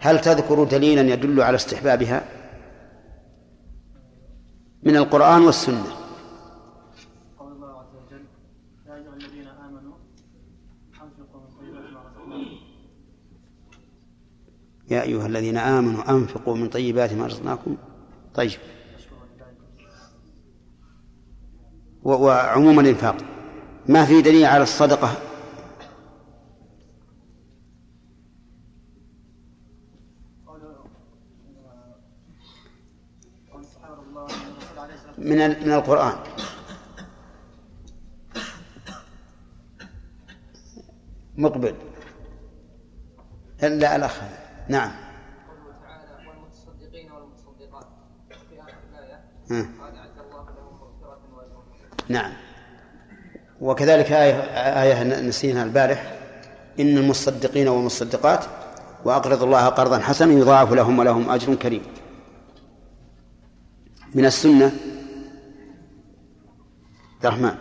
هل 0.00 0.20
تذكر 0.20 0.64
دليلا 0.64 1.02
يدل 1.12 1.40
على 1.40 1.54
استحبابها 1.56 2.24
من 4.82 4.96
القرآن 4.96 5.42
والسنة 5.42 5.84
قول 7.38 7.52
الله 7.52 7.68
عز 7.80 7.94
وجل 8.04 8.24
يا 8.88 9.00
أيها 9.00 9.06
الذين 9.36 9.46
آمنوا 9.56 9.92
أنفقوا 10.00 10.94
من 10.96 11.08
طيبات 11.08 11.52
ما 11.92 12.06
رزقناكم 12.06 12.40
يا 14.90 15.02
أيها 15.02 15.26
الذين 15.26 15.56
آمنوا 15.56 16.10
أنفقوا 16.10 16.54
من 16.56 16.68
طيبات 16.68 17.12
ما 17.12 17.26
رزقناكم 17.26 17.76
طيب 18.34 18.50
وعموم 22.04 22.80
الإنفاق 22.80 23.16
ما 23.88 24.04
في 24.04 24.22
دليل 24.22 24.44
على 24.46 24.62
الصدقة 24.62 25.10
من 35.18 35.38
من 35.48 35.72
القرآن 35.72 36.14
مقبل 41.36 41.74
إلا 43.62 43.96
الأخ 43.96 44.20
نعم 44.68 44.90
قوله 45.48 45.76
تعالى 45.82 46.28
والمتصدقين 46.28 47.12
والمتصدقات 47.12 47.86
في 48.50 48.60
آخر 48.60 48.78
الآية 48.90 49.20
نعم 52.08 52.32
وكذلك 53.60 54.12
آية, 54.12 54.34
آية 54.82 55.04
نسيناها 55.20 55.64
البارح 55.64 56.18
إن 56.80 56.98
المصدقين 56.98 57.68
والمصدقات 57.68 58.44
وأقرضوا 59.04 59.46
الله 59.46 59.66
قرضا 59.66 59.98
حسنا 59.98 60.32
يضاعف 60.32 60.72
لهم 60.72 60.98
ولهم 60.98 61.30
أجر 61.30 61.54
كريم 61.54 61.82
من 64.14 64.24
السنة 64.24 64.72
الرحمن 67.24 67.54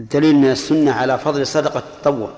الدليل 0.00 0.36
من 0.36 0.50
السنة 0.50 0.92
على 0.92 1.18
فضل 1.18 1.46
صدقة 1.46 1.78
التطوع 1.78 2.32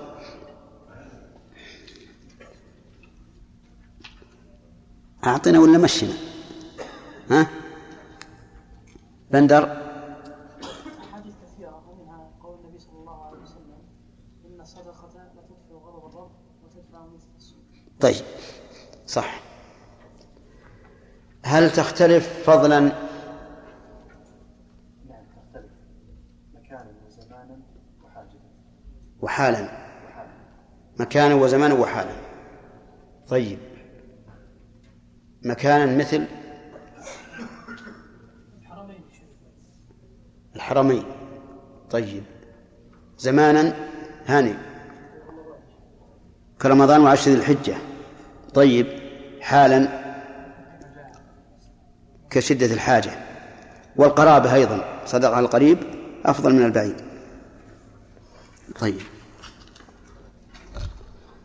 أعطنا 5.26 5.58
ولا 5.60 5.78
مشنا 5.78 6.12
ها؟ 7.30 7.46
بندر 9.34 9.64
أحاديث 11.10 11.34
كثيرة 11.44 11.82
ومنها 11.88 12.30
قول 12.42 12.56
النبي 12.60 12.78
صلى 12.78 12.98
الله 13.00 13.24
عليه 13.26 13.38
وسلم 13.42 13.78
إن 14.46 14.60
الصدقة 14.60 15.08
غضب 15.72 16.14
الرب 16.14 16.30
وتدفع 16.64 17.00
مثل 17.14 17.56
طيب 18.00 18.24
صح 19.06 19.40
هل 21.44 21.70
تختلف 21.70 22.48
فضلا 22.50 22.88
تختلف 25.08 25.72
مكانا 26.54 26.92
وزمانا 27.08 27.58
وحالا 29.22 29.86
مكانا 31.00 31.34
وزمانا 31.34 31.74
وحالا 31.74 32.14
طيب 33.28 33.58
مكانا 35.44 35.96
مثل 35.98 36.24
الحرمين 40.64 41.04
طيب 41.90 42.22
زمانا 43.18 43.74
هاني 44.26 44.54
كرمضان 46.62 47.00
وعشر 47.00 47.30
ذي 47.30 47.36
الحجة 47.36 47.74
طيب 48.54 48.86
حالا 49.40 49.88
كشدة 52.30 52.66
الحاجة 52.74 53.10
والقرابة 53.96 54.54
أيضا 54.54 54.84
صدق 55.06 55.28
على 55.30 55.46
القريب 55.46 55.78
أفضل 56.26 56.54
من 56.54 56.62
البعيد 56.66 56.96
طيب 58.80 59.00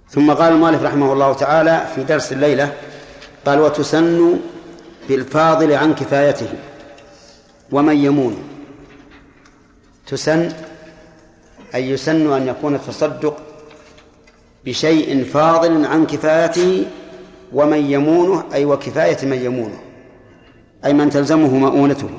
ثم 0.10 0.34
قال 0.34 0.54
المؤلف 0.54 0.84
رحمه 0.84 1.14
الله 1.14 1.34
تعالى 1.34 1.88
في 1.96 2.04
درس 2.04 2.32
الليلة 2.34 2.74
قال 3.46 3.60
وتسن 3.60 4.40
بالفاضل 5.10 5.72
عن 5.72 5.96
كفايته 5.96 6.50
ومن 7.72 7.98
يمون 7.98 8.50
تسن 10.10 10.50
أي 11.76 11.90
يسن 11.90 12.32
أن 12.32 12.48
يكون 12.48 12.76
التصدق 12.76 13.38
بشيء 14.66 15.24
فاضل 15.24 15.86
عن 15.86 16.06
كفايته 16.06 16.86
ومن 17.54 17.92
يمونه 17.92 18.44
أي 18.54 18.66
وكفاية 18.66 19.18
من 19.26 19.38
يمونه 19.42 19.80
أي 20.86 20.94
من 20.94 21.10
تلزمه 21.10 21.48
مؤونته 21.58 22.10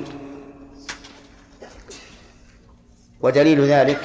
ودليل 3.21 3.61
ذلك 3.65 3.99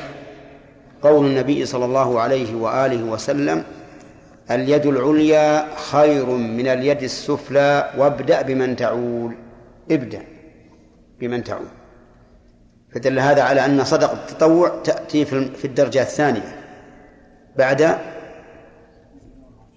قول 1.02 1.26
النبي 1.26 1.66
صلى 1.66 1.84
الله 1.84 2.20
عليه 2.20 2.54
وآله 2.54 3.02
وسلم 3.04 3.64
اليد 4.50 4.86
العليا 4.86 5.66
خير 5.76 6.26
من 6.30 6.66
اليد 6.66 7.02
السفلى 7.02 7.90
وابدأ 7.98 8.42
بمن 8.42 8.76
تعول 8.76 9.34
ابدأ 9.90 10.22
بمن 11.20 11.44
تعول 11.44 11.66
فدل 12.94 13.18
هذا 13.18 13.42
على 13.42 13.64
أن 13.64 13.84
صدقة 13.84 14.12
التطوع 14.12 14.82
تأتي 14.84 15.24
في 15.24 15.64
الدرجة 15.64 16.02
الثانية 16.02 16.56
بعد 17.56 17.98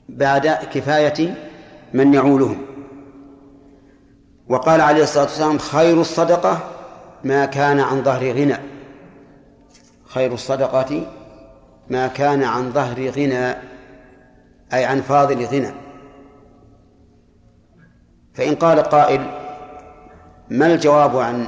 بعد 0.09 0.47
كفاية 0.47 1.33
من 1.93 2.13
يعولهم 2.13 2.61
وقال 4.49 4.81
عليه 4.81 5.03
الصلاة 5.03 5.23
والسلام 5.23 5.57
خير 5.57 6.01
الصدقة 6.01 6.59
ما 7.23 7.45
كان 7.45 7.79
عن 7.79 8.03
ظهر 8.03 8.31
غنى 8.31 8.57
خير 10.05 10.33
الصدقة 10.33 11.11
ما 11.89 12.07
كان 12.07 12.43
عن 12.43 12.71
ظهر 12.73 13.09
غنى 13.09 13.49
أي 14.73 14.85
عن 14.85 15.01
فاضل 15.01 15.45
غنى 15.45 15.71
فإن 18.33 18.55
قال 18.55 18.79
قائل 18.79 19.21
ما 20.49 20.67
الجواب 20.73 21.17
عن 21.17 21.47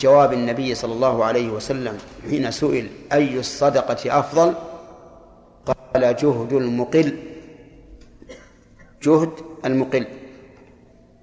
جواب 0.00 0.32
النبي 0.32 0.74
صلى 0.74 0.92
الله 0.92 1.24
عليه 1.24 1.50
وسلم 1.50 1.98
حين 2.30 2.50
سئل 2.50 2.88
أي 3.12 3.38
الصدقة 3.38 4.18
أفضل 4.18 4.54
قال 5.66 6.16
جهد 6.16 6.52
المقل 6.52 7.18
جهد 9.02 9.30
المقل 9.64 10.06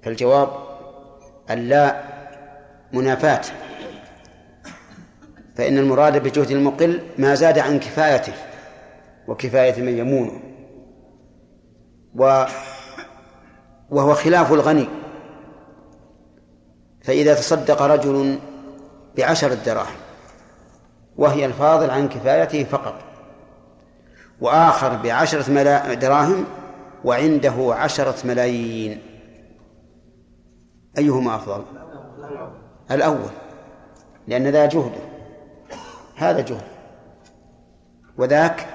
فالجواب 0.02 0.50
اللا 1.50 2.02
منافاة 2.92 3.40
فإن 5.56 5.78
المراد 5.78 6.22
بجهد 6.22 6.50
المقل 6.50 7.02
ما 7.18 7.34
زاد 7.34 7.58
عن 7.58 7.78
كفايته 7.78 8.32
وكفاية 9.28 9.82
من 9.82 9.98
يمونه 9.98 10.32
و 12.14 12.44
وهو 13.90 14.14
خلاف 14.14 14.52
الغني 14.52 14.88
فإذا 17.02 17.34
تصدق 17.34 17.82
رجل 17.82 18.38
بعشرة 19.18 19.54
دراهم 19.54 19.96
وهي 21.16 21.46
الفاضل 21.46 21.90
عن 21.90 22.08
كفايته 22.08 22.64
فقط 22.64 23.00
وآخر 24.40 24.96
بعشرة 24.96 25.50
ملا... 25.50 25.94
دراهم 25.94 26.44
وعنده 27.04 27.74
عشرة 27.78 28.26
ملايين 28.26 29.02
أيهما 30.98 31.36
أفضل 31.36 31.64
الأول 32.90 33.30
لأن 34.28 34.46
ذا 34.46 34.66
جهده 34.66 35.00
هذا 36.16 36.40
جهد 36.40 36.62
وذاك 38.18 38.66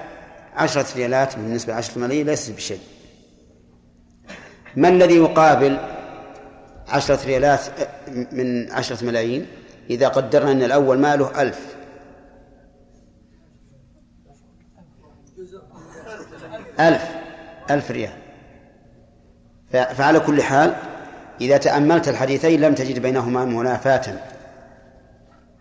عشرة 0.56 0.86
ريالات 0.96 1.36
بالنسبة 1.36 1.72
لعشرة 1.72 1.98
ملايين 2.00 2.26
ليس 2.26 2.50
بشيء 2.50 2.80
ما 4.76 4.88
الذي 4.88 5.16
يقابل 5.16 5.78
عشرة 6.88 7.24
ريالات 7.26 7.60
من 8.32 8.70
عشرة 8.72 9.04
ملايين؟ 9.04 9.46
إذا 9.90 10.08
قدرنا 10.08 10.52
أن 10.52 10.62
الأول 10.62 10.98
ماله 10.98 11.42
ألف 11.42 11.74
ألف 16.80 17.02
ألف 17.70 17.90
ريال 17.90 18.12
فعلى 19.70 20.20
كل 20.20 20.42
حال 20.42 20.74
إذا 21.40 21.56
تأملت 21.56 22.08
الحديثين 22.08 22.60
لم 22.60 22.74
تجد 22.74 22.98
بينهما 22.98 23.44
منافاة 23.44 24.16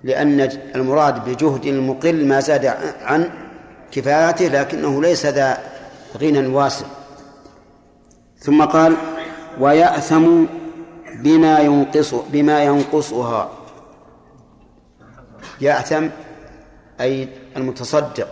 لأن 0.04 0.40
المراد 0.76 1.30
بجهد 1.30 1.66
المقل 1.66 2.28
ما 2.28 2.40
زاد 2.40 2.66
عن 3.02 3.30
كفايته 3.92 4.48
لكنه 4.48 5.02
ليس 5.02 5.26
ذا 5.26 5.58
غنى 6.18 6.48
واسع 6.48 6.86
ثم 8.38 8.64
قال 8.66 8.98
ويأثم 9.60 10.46
بما 11.20 11.60
ينقص 11.60 12.14
بما 12.16 12.64
ينقصها 12.64 13.52
يأتم 15.64 16.09
أي 17.01 17.28
المتصدق 17.57 18.28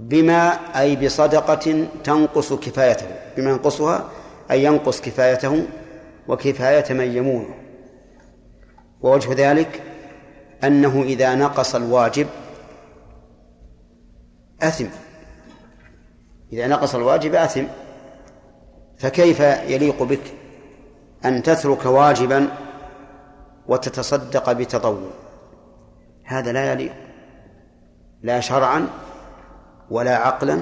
بما 0.00 0.48
أي 0.80 0.96
بصدقة 0.96 1.84
تنقص 2.04 2.52
كفايته 2.52 3.06
بما 3.36 3.50
ينقصها 3.50 4.08
أي 4.50 4.64
ينقص 4.64 5.00
كفايته 5.00 5.66
وكفاية 6.28 6.94
من 6.94 7.16
يمونه 7.16 7.54
ووجه 9.00 9.32
ذلك 9.50 9.82
أنه 10.64 11.02
إذا 11.02 11.34
نقص 11.34 11.74
الواجب 11.74 12.26
أثم 14.62 14.84
إذا 16.52 16.66
نقص 16.66 16.94
الواجب 16.94 17.34
أثم 17.34 17.64
فكيف 18.98 19.40
يليق 19.40 20.02
بك 20.02 20.20
أن 21.24 21.42
تترك 21.42 21.86
واجبا 21.86 22.48
وتتصدق 23.66 24.52
بتطور 24.52 25.29
هذا 26.30 26.52
لا 26.52 26.72
يليق 26.72 26.92
لا 28.22 28.40
شرعا 28.40 28.88
ولا 29.90 30.16
عقلا 30.16 30.60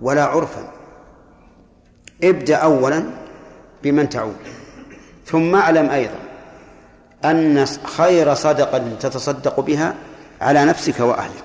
ولا 0.00 0.24
عرفا 0.24 0.70
ابدأ 2.24 2.56
أولا 2.56 3.04
بمن 3.82 4.08
تعود 4.08 4.36
ثم 5.26 5.54
اعلم 5.54 5.90
أيضا 5.90 6.16
أن 7.24 7.66
خير 7.82 8.34
صدقة 8.34 8.94
تتصدق 9.00 9.60
بها 9.60 9.94
على 10.40 10.64
نفسك 10.64 11.00
وأهلك 11.00 11.44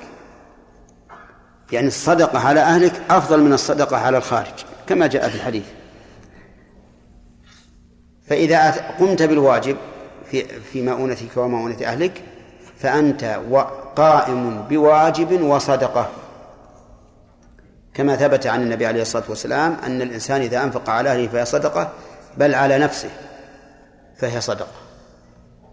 يعني 1.71 1.87
الصدقة 1.87 2.39
على 2.47 2.59
أهلك 2.59 3.01
أفضل 3.09 3.39
من 3.41 3.53
الصدقة 3.53 3.97
على 3.97 4.17
الخارج 4.17 4.53
كما 4.87 5.07
جاء 5.07 5.29
في 5.29 5.35
الحديث 5.35 5.63
فإذا 8.27 8.71
قمت 8.71 9.21
بالواجب 9.23 9.77
في 10.31 10.45
في 10.45 10.81
مؤونتك 10.81 11.37
ومؤونة 11.37 11.85
أهلك 11.85 12.23
فأنت 12.79 13.39
قائم 13.95 14.61
بواجب 14.69 15.41
وصدقة 15.41 16.09
كما 17.93 18.15
ثبت 18.15 18.47
عن 18.47 18.61
النبي 18.61 18.85
عليه 18.85 19.01
الصلاة 19.01 19.23
والسلام 19.29 19.77
أن 19.85 20.01
الإنسان 20.01 20.41
إذا 20.41 20.63
أنفق 20.63 20.89
على 20.89 21.09
أهله 21.09 21.27
فهي 21.27 21.45
صدقة 21.45 21.91
بل 22.37 22.55
على 22.55 22.77
نفسه 22.77 23.09
فهي 24.17 24.41
صدقة 24.41 24.71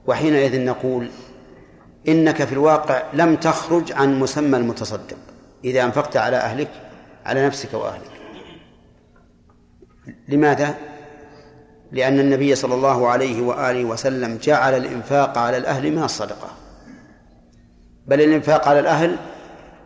وحينئذ 0.06 0.64
نقول 0.64 1.10
إنك 2.08 2.44
في 2.44 2.52
الواقع 2.52 3.02
لم 3.12 3.36
تخرج 3.36 3.92
عن 3.92 4.18
مسمى 4.20 4.58
المتصدق 4.58 5.16
إذا 5.64 5.84
أنفقت 5.84 6.16
على 6.16 6.36
أهلك 6.36 6.70
على 7.26 7.46
نفسك 7.46 7.74
وأهلك 7.74 8.10
لماذا؟ 10.28 10.74
لأن 11.92 12.20
النبي 12.20 12.54
صلى 12.54 12.74
الله 12.74 13.08
عليه 13.08 13.42
وآله 13.46 13.84
وسلم 13.84 14.38
جعل 14.42 14.74
الإنفاق 14.76 15.38
على 15.38 15.56
الأهل 15.56 15.92
من 15.92 16.02
الصدقة 16.02 16.48
بل 18.08 18.20
الإنفاق 18.20 18.68
على 18.68 18.78
الأهل 18.80 19.16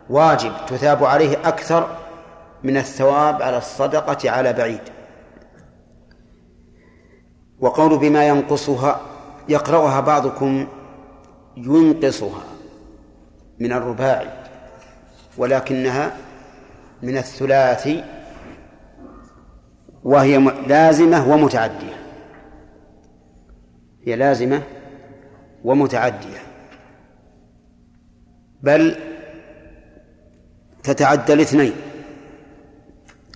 واجب 0.09 0.51
تثاب 0.67 1.03
عليه 1.05 1.37
أكثر 1.37 1.97
من 2.63 2.77
الثواب 2.77 3.41
على 3.41 3.57
الصدقة 3.57 4.29
على 4.29 4.53
بعيد 4.53 4.81
وقول 7.59 7.97
بما 7.97 8.27
ينقصها 8.27 9.01
يقرأها 9.49 9.99
بعضكم 9.99 10.67
ينقصها 11.57 12.43
من 13.59 13.71
الرباعي 13.71 14.27
ولكنها 15.37 16.17
من 17.01 17.17
الثلاثي 17.17 18.03
وهي 20.03 20.37
لازمة 20.67 21.29
ومتعدية 21.33 21.95
هي 24.07 24.15
لازمة 24.15 24.63
ومتعدية 25.63 26.37
بل 28.63 28.95
تتعدى 30.83 31.33
الاثنين 31.33 31.73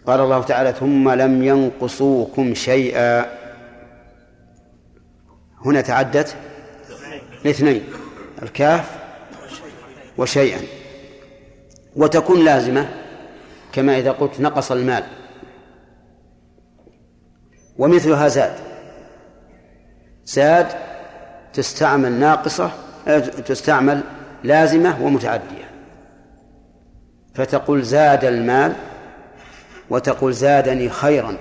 قال 0.07 0.19
الله 0.19 0.43
تعالى 0.43 0.73
ثم 0.73 1.09
لم 1.09 1.43
ينقصوكم 1.43 2.53
شيئا 2.53 3.25
هنا 5.65 5.81
تعدت 5.81 6.35
الاثنين 7.45 7.83
الكاف 8.43 8.99
وشيئا 10.17 10.61
وتكون 11.95 12.45
لازمة 12.45 12.89
كما 13.73 13.97
إذا 13.97 14.11
قلت 14.11 14.39
نقص 14.41 14.71
المال 14.71 15.03
ومثلها 17.77 18.27
زاد 18.27 18.55
زاد 20.25 20.67
تستعمل 21.53 22.11
ناقصة 22.11 22.71
آه، 23.07 23.19
تستعمل 23.19 24.03
لازمة 24.45 24.97
ومتعدية 25.01 25.69
فتقول 27.33 27.83
زاد 27.83 28.25
المال 28.25 28.73
وتقول 29.89 30.33
زادني 30.33 30.89
خيرا 30.89 31.37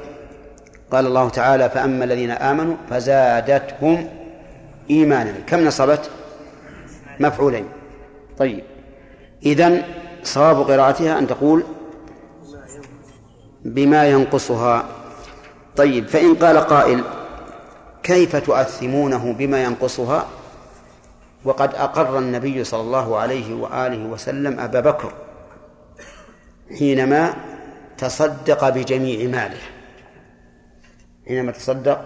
قال 0.91 1.07
الله 1.07 1.29
تعالى 1.29 1.71
فأما 1.71 2.05
الذين 2.05 2.31
آمنوا 2.31 2.77
فزادتهم 2.91 4.09
إيمانا 4.91 5.35
كم 5.47 5.65
نصبت 5.65 6.11
مفعولين 7.21 7.65
طيب 8.39 8.65
إذن 9.47 9.83
صواب 10.23 10.71
قراءتها 10.71 11.19
أن 11.19 11.27
تقول 11.27 11.65
بما 13.65 14.09
ينقصها 14.09 14.85
طيب 15.77 16.07
فإن 16.09 16.35
قال 16.35 16.59
قائل 16.59 17.05
كيف 18.03 18.37
تؤثمونه 18.37 19.33
بما 19.33 19.65
ينقصها 19.65 20.27
وقد 21.45 21.75
أقر 21.75 22.19
النبي 22.19 22.65
صلى 22.65 22.81
الله 22.81 23.17
عليه 23.17 23.55
وآله 23.55 24.05
وسلم 24.07 24.61
أبا 24.61 24.81
بكر 24.81 25.13
حينما 26.79 27.35
تصدق 27.99 28.69
بجميع 28.69 29.29
ماله 29.29 29.59
حينما 31.29 31.53
تصدق 31.53 32.05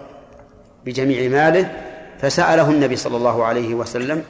بجميع 0.85 1.29
ماله 1.31 1.73
فسأله 2.21 2.71
النبي 2.71 2.97
صلى 2.97 3.17
الله 3.17 3.45
عليه 3.45 3.75
وسلم 3.75 4.25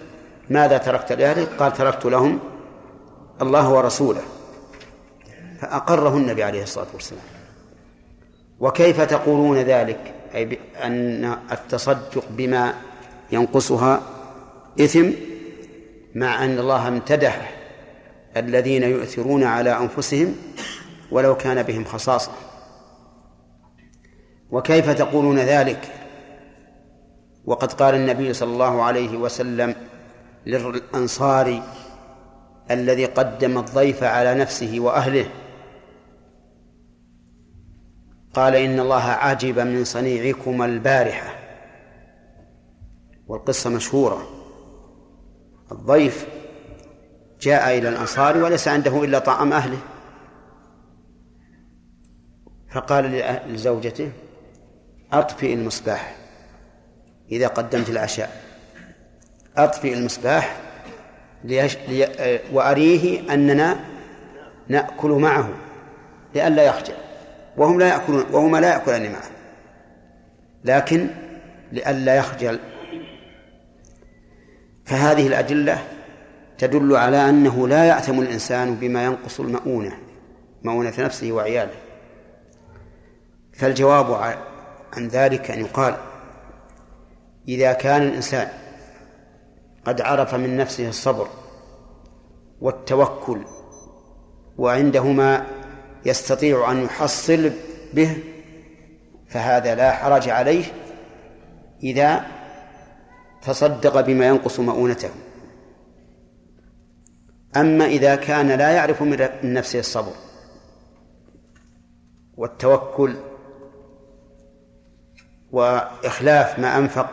ماذا 0.51 0.79
تركت 0.79 1.13
لأهلك 1.13 1.49
قال 1.49 1.73
تركت 1.73 2.07
لهم 2.07 2.39
الله 3.43 3.73
ورسوله 3.73 4.21
فأقره 5.61 6.17
النبي 6.17 6.45
عليه 6.45 6.63
الصلاة 6.63 6.87
والسلام 6.95 7.23
وكيف 8.61 9.01
تقولون 9.01 9.57
ذلك 9.57 10.15
أي 10.35 10.59
أن 10.83 11.33
التصدق 11.53 12.25
بما 12.31 12.75
ينقصها 13.33 14.03
إثم 14.81 15.11
مع 16.15 16.45
أن 16.45 16.59
الله 16.59 16.89
امتدح 16.89 17.55
الذين 18.37 18.83
يؤثرون 18.83 19.45
على 19.45 19.79
أنفسهم 19.81 20.35
ولو 21.11 21.37
كان 21.37 21.63
بهم 21.63 21.85
خصاصة 21.85 22.33
وكيف 24.51 24.91
تقولون 24.91 25.39
ذلك 25.39 25.89
وقد 27.45 27.73
قال 27.73 27.95
النبي 27.95 28.33
صلى 28.33 28.53
الله 28.53 28.83
عليه 28.83 29.17
وسلم 29.17 29.75
للأنصاري 30.47 31.63
الذي 32.71 33.05
قدم 33.05 33.59
الضيف 33.59 34.03
على 34.05 34.35
نفسه 34.35 34.75
وأهله 34.81 35.27
قال 38.35 38.55
إن 38.55 38.81
الله 38.81 39.03
عجب 39.05 39.59
من 39.59 39.85
صنيعكم 39.85 40.63
البارحة 40.63 41.35
والقصة 43.27 43.71
مشهورة 43.71 44.38
الضيف 45.73 46.27
جاء 47.41 47.79
إلى 47.79 47.89
الأنصار 47.89 48.39
وليس 48.39 48.69
عنده 48.69 49.05
إلا 49.05 49.19
طعام 49.19 49.53
أهله 49.53 49.79
فقال 52.71 53.05
لزوجته 53.49 54.13
أطفئ 55.13 55.55
المصباح 55.55 56.17
إذا 57.33 57.47
قدمت 57.47 57.89
العشاء 57.89 58.43
أطفئ 59.57 59.95
المصباح 59.95 60.57
ليش... 61.45 61.77
لي... 61.89 62.41
وأريه 62.53 63.35
أننا 63.35 63.77
نأكل 64.69 65.11
معه 65.11 65.49
لئلا 66.35 66.63
يخجل 66.63 66.95
وهم 67.57 67.79
لا 67.79 67.89
يأكلون 67.89 68.25
وهما 68.33 68.59
لا 68.59 68.73
يأكلان 68.73 69.13
معه 69.13 69.31
لكن 70.65 71.09
لئلا 71.73 72.17
يخجل 72.17 72.59
فهذه 74.89 75.27
الأدلة 75.27 75.79
تدل 76.59 76.97
على 76.97 77.29
أنه 77.29 77.69
لا 77.69 77.85
يأتم 77.85 78.21
الإنسان 78.21 78.75
بما 78.75 79.05
ينقص 79.05 79.41
المؤونة 79.41 79.93
مؤونة 80.63 80.93
نفسه 80.99 81.33
وعياله 81.33 81.75
فالجواب 83.53 84.15
عن 84.97 85.09
ذلك 85.09 85.51
أن 85.51 85.61
يقال 85.61 85.97
إذا 87.49 87.73
كان 87.73 88.03
الإنسان 88.03 88.49
قد 89.85 90.01
عرف 90.01 90.35
من 90.35 90.57
نفسه 90.57 90.89
الصبر 90.89 91.29
والتوكل 92.61 93.41
وعنده 94.59 95.05
ما 95.05 95.47
يستطيع 96.07 96.71
أن 96.73 96.85
يحصل 96.85 97.51
به 97.95 98.17
فهذا 99.29 99.75
لا 99.75 99.93
حرج 99.93 100.29
عليه 100.29 100.65
إذا 101.83 102.27
تصدق 103.43 104.01
بما 104.01 104.27
ينقص 104.27 104.61
مؤونته 104.61 105.11
أما 107.57 107.85
إذا 107.87 108.15
كان 108.15 108.49
لا 108.49 108.71
يعرف 108.71 109.03
من 109.03 109.29
نفسه 109.45 109.79
الصبر 109.79 110.13
والتوكل 112.37 113.17
وإخلاف 115.53 116.59
ما 116.59 116.79
أنفق 116.79 117.11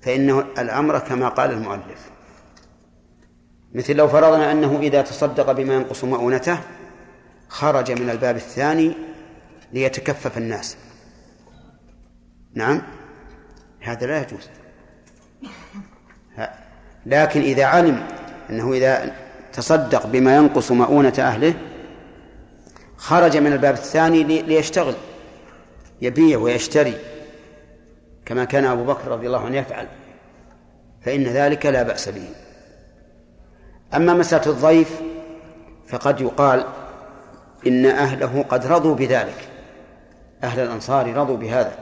فإنه 0.00 0.40
الأمر 0.40 0.98
كما 0.98 1.28
قال 1.28 1.50
المؤلف 1.50 2.10
مثل 3.74 3.96
لو 3.96 4.08
فرضنا 4.08 4.52
أنه 4.52 4.78
إذا 4.80 5.02
تصدق 5.02 5.52
بما 5.52 5.74
ينقص 5.74 6.04
مؤونته 6.04 6.58
خرج 7.48 7.92
من 7.92 8.10
الباب 8.10 8.36
الثاني 8.36 8.94
ليتكفف 9.72 10.38
الناس 10.38 10.76
نعم 12.54 12.82
هذا 13.80 14.06
لا 14.06 14.22
يجوز 14.22 14.48
لكن 17.06 17.40
إذا 17.40 17.64
علم 17.64 18.02
أنه 18.50 18.72
إذا 18.72 19.12
تصدق 19.52 20.06
بما 20.06 20.36
ينقص 20.36 20.72
مؤونة 20.72 21.14
أهله 21.18 21.54
خرج 22.96 23.36
من 23.36 23.52
الباب 23.52 23.74
الثاني 23.74 24.22
ليشتغل 24.42 24.94
يبيع 26.02 26.38
ويشتري 26.38 26.94
كما 28.26 28.44
كان 28.44 28.64
أبو 28.64 28.84
بكر 28.84 29.08
رضي 29.08 29.26
الله 29.26 29.40
عنه 29.46 29.56
يفعل 29.56 29.86
فإن 31.02 31.24
ذلك 31.24 31.66
لا 31.66 31.82
بأس 31.82 32.08
به 32.08 32.28
أما 33.94 34.14
مسألة 34.14 34.46
الضيف 34.50 35.00
فقد 35.88 36.20
يقال 36.20 36.64
إن 37.66 37.86
أهله 37.86 38.44
قد 38.48 38.66
رضوا 38.66 38.94
بذلك 38.94 39.48
أهل 40.44 40.60
الأنصار 40.60 41.14
رضوا 41.16 41.36
بهذا 41.36 41.78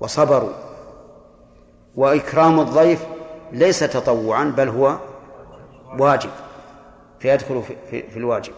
وصبروا 0.00 0.52
وإكرام 1.96 2.60
الضيف 2.60 3.06
ليس 3.52 3.78
تطوعا 3.80 4.44
بل 4.44 4.68
هو 4.68 4.96
واجب 5.98 6.30
فيدخل 7.20 7.62
في, 7.88 8.02
في 8.10 8.16
الواجب 8.16 8.52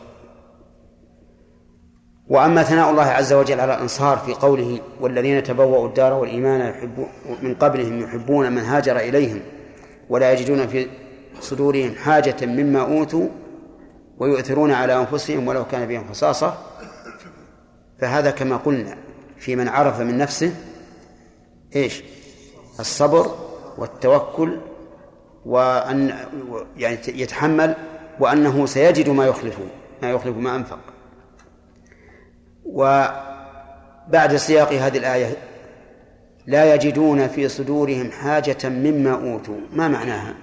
وأما 2.28 2.62
ثناء 2.62 2.90
الله 2.90 3.02
عز 3.04 3.32
وجل 3.32 3.60
على 3.60 3.74
الأنصار 3.74 4.16
في 4.18 4.34
قوله 4.34 4.80
والذين 5.00 5.42
تبوأوا 5.42 5.88
الدار 5.88 6.12
والإيمان 6.12 6.90
من 7.42 7.54
قبلهم 7.54 8.00
يحبون 8.00 8.52
من 8.52 8.58
هاجر 8.58 8.96
إليهم 8.96 9.40
ولا 10.08 10.32
يجدون 10.32 10.66
في 10.66 10.86
صدورهم 11.40 11.94
حاجة 11.94 12.46
مما 12.46 12.80
أوتوا 12.80 13.28
ويؤثرون 14.18 14.72
على 14.72 14.96
أنفسهم 15.00 15.48
ولو 15.48 15.64
كان 15.64 15.88
بهم 15.88 16.04
خصاصة 16.10 16.56
فهذا 17.98 18.30
كما 18.30 18.56
قلنا 18.56 18.96
في 19.36 19.56
من 19.56 19.68
عرف 19.68 20.00
من 20.00 20.18
نفسه 20.18 20.54
إيش؟ 21.76 22.02
الصبر 22.80 23.34
والتوكل 23.78 24.60
وأن 25.46 26.08
يعني 26.76 26.96
يتحمل 27.08 27.74
وأنه 28.20 28.66
سيجد 28.66 29.08
ما 29.08 29.24
يخلفه 29.26 29.64
ما 30.02 30.10
يخلف 30.10 30.36
ما 30.36 30.56
أنفق 30.56 30.80
وبعد 32.64 34.36
سياق 34.36 34.72
هذه 34.72 34.98
الآية 34.98 35.36
لا 36.46 36.74
يجدون 36.74 37.28
في 37.28 37.48
صدورهم 37.48 38.10
حاجة 38.10 38.58
مما 38.68 39.12
أوتوا 39.14 39.60
ما 39.72 39.88
معناها 39.88 40.34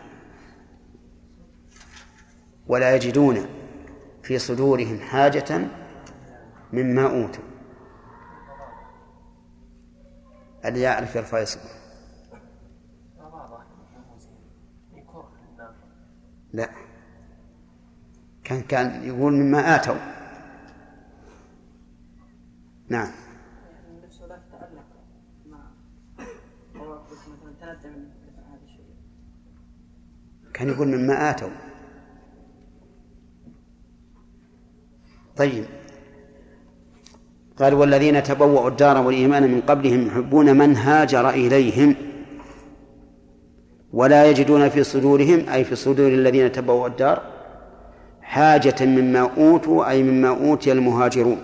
ولا 2.67 2.95
يجدون 2.95 3.45
في 4.23 4.39
صدورهم 4.39 4.99
حاجة 4.99 5.61
مما 6.73 7.03
أوتوا 7.03 7.43
اللي 10.65 10.81
يعرف 10.81 11.15
يرفع 11.15 11.39
يصبر 11.39 11.61
لا 16.55 16.69
كان 18.43 18.61
كان 18.61 18.87
يقول 19.03 19.33
مما 19.33 19.75
آتوا 19.75 19.95
نعم 22.89 23.07
كان 30.53 30.69
يقول 30.69 30.87
مما 30.87 31.29
آتوا 31.29 31.49
طيب 35.37 35.65
قال 37.59 37.73
والذين 37.73 38.23
تبوأوا 38.23 38.69
الدار 38.69 38.97
والإيمان 39.05 39.51
من 39.51 39.61
قبلهم 39.61 40.07
يحبون 40.07 40.57
من 40.57 40.75
هاجر 40.77 41.29
إليهم 41.29 41.95
ولا 43.95 44.25
يجدون 44.25 44.69
في 44.69 44.83
صدورهم 44.83 45.49
أي 45.49 45.63
في 45.63 45.75
صدور 45.75 46.07
الذين 46.07 46.51
تبوا 46.51 46.87
الدار 46.87 47.21
حاجة 48.21 48.75
مما 48.85 49.29
أوتوا 49.37 49.89
أي 49.89 50.03
مما 50.03 50.29
أوتي 50.29 50.71
المهاجرون 50.71 51.37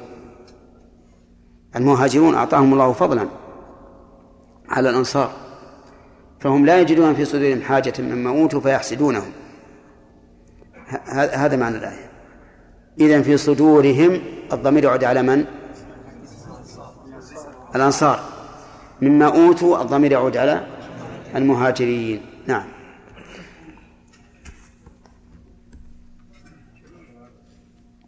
المهاجرون 1.75 2.35
أعطاهم 2.35 2.73
الله 2.73 2.91
فضلا 2.93 3.27
على 4.69 4.89
الأنصار 4.89 5.31
فهم 6.39 6.65
لا 6.65 6.79
يجدون 6.81 7.13
في 7.13 7.25
صدورهم 7.25 7.61
حاجة 7.61 7.93
مما 7.99 8.29
أوتوا 8.29 8.59
فيحسدونهم 8.59 9.31
هذا 11.15 11.55
معنى 11.55 11.77
الآية 11.77 12.11
إذا 12.99 13.21
في 13.21 13.37
صدورهم 13.37 14.21
الضمير 14.53 14.83
يعود 14.83 15.03
على 15.03 15.21
من؟ 15.21 15.45
الأنصار 17.75 18.19
مما 19.01 19.25
أوتوا 19.25 19.81
الضمير 19.81 20.11
يعود 20.11 20.37
على 20.37 20.63
المهاجرين 21.35 22.21
نعم 22.47 22.63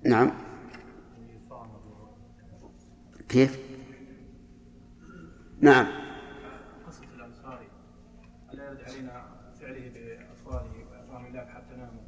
نعم 0.06 0.32
كيف 3.30 3.60
نعم 5.62 5.88
قصة 6.88 7.02
الأنصاري 7.16 7.68
ألا 8.54 8.64
يرد 8.66 8.82
علينا 8.88 9.24
فعله 9.62 9.74
بأطفاله 9.94 10.72
وأطعام 10.92 11.26
الله 11.26 11.40
حتى 11.40 11.76
ناموا 11.78 12.02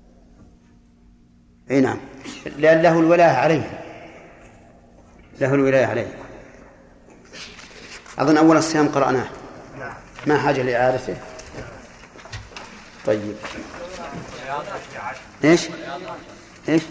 أي 1.71 1.81
نعم 1.81 1.97
لأن 2.57 2.81
له 2.81 2.99
الولاية 2.99 3.29
عليه 3.37 3.81
له 5.41 5.53
الولاية 5.55 5.85
عليه 5.85 6.13
أظن 8.17 8.37
أول 8.37 8.57
الصيام 8.57 8.87
قرأناه 8.89 9.27
نعم. 9.79 9.93
ما 10.27 10.37
حاجة 10.39 10.61
لإعادته 10.63 11.17
طيب 13.05 13.35
ايش؟ 15.43 15.67
ايش؟ 16.69 16.81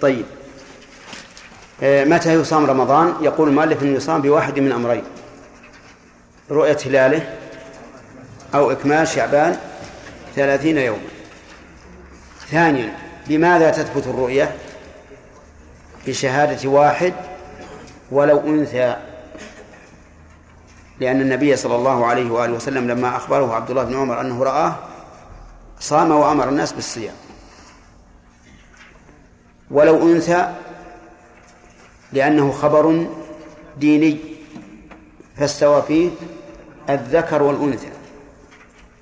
طيب 0.00 0.26
آه، 1.82 2.04
متى 2.04 2.32
يصام 2.32 2.66
رمضان؟ 2.66 3.14
يقول 3.20 3.48
المؤلف 3.48 3.82
أن 3.82 3.96
يصام 3.96 4.22
بواحد 4.22 4.58
من 4.58 4.72
أمرين 4.72 5.04
رؤية 6.50 6.76
هلاله 6.86 7.36
أو 8.54 8.70
إكمال 8.70 9.08
شعبان 9.08 9.58
ثلاثين 10.36 10.78
يوما 10.78 11.02
ثانيا 12.50 12.96
لماذا 13.30 13.70
تثبت 13.70 14.06
الرؤية 14.06 14.54
بشهادة 16.06 16.68
واحد 16.68 17.14
ولو 18.12 18.40
أنثى 18.40 18.96
لأن 21.00 21.20
النبي 21.20 21.56
صلى 21.56 21.76
الله 21.76 22.06
عليه 22.06 22.30
وآله 22.30 22.52
وسلم 22.52 22.88
لما 22.88 23.16
أخبره 23.16 23.54
عبد 23.54 23.70
الله 23.70 23.82
بن 23.84 23.96
عمر 23.96 24.20
أنه 24.20 24.42
رآه 24.44 24.74
صام 25.80 26.10
وأمر 26.10 26.48
الناس 26.48 26.72
بالصيام 26.72 27.14
ولو 29.70 30.02
أنثى 30.12 30.54
لأنه 32.12 32.52
خبر 32.52 33.06
ديني 33.78 34.16
فاستوى 35.36 35.82
فيه 35.82 36.10
الذكر 36.90 37.42
والأنثى 37.42 37.88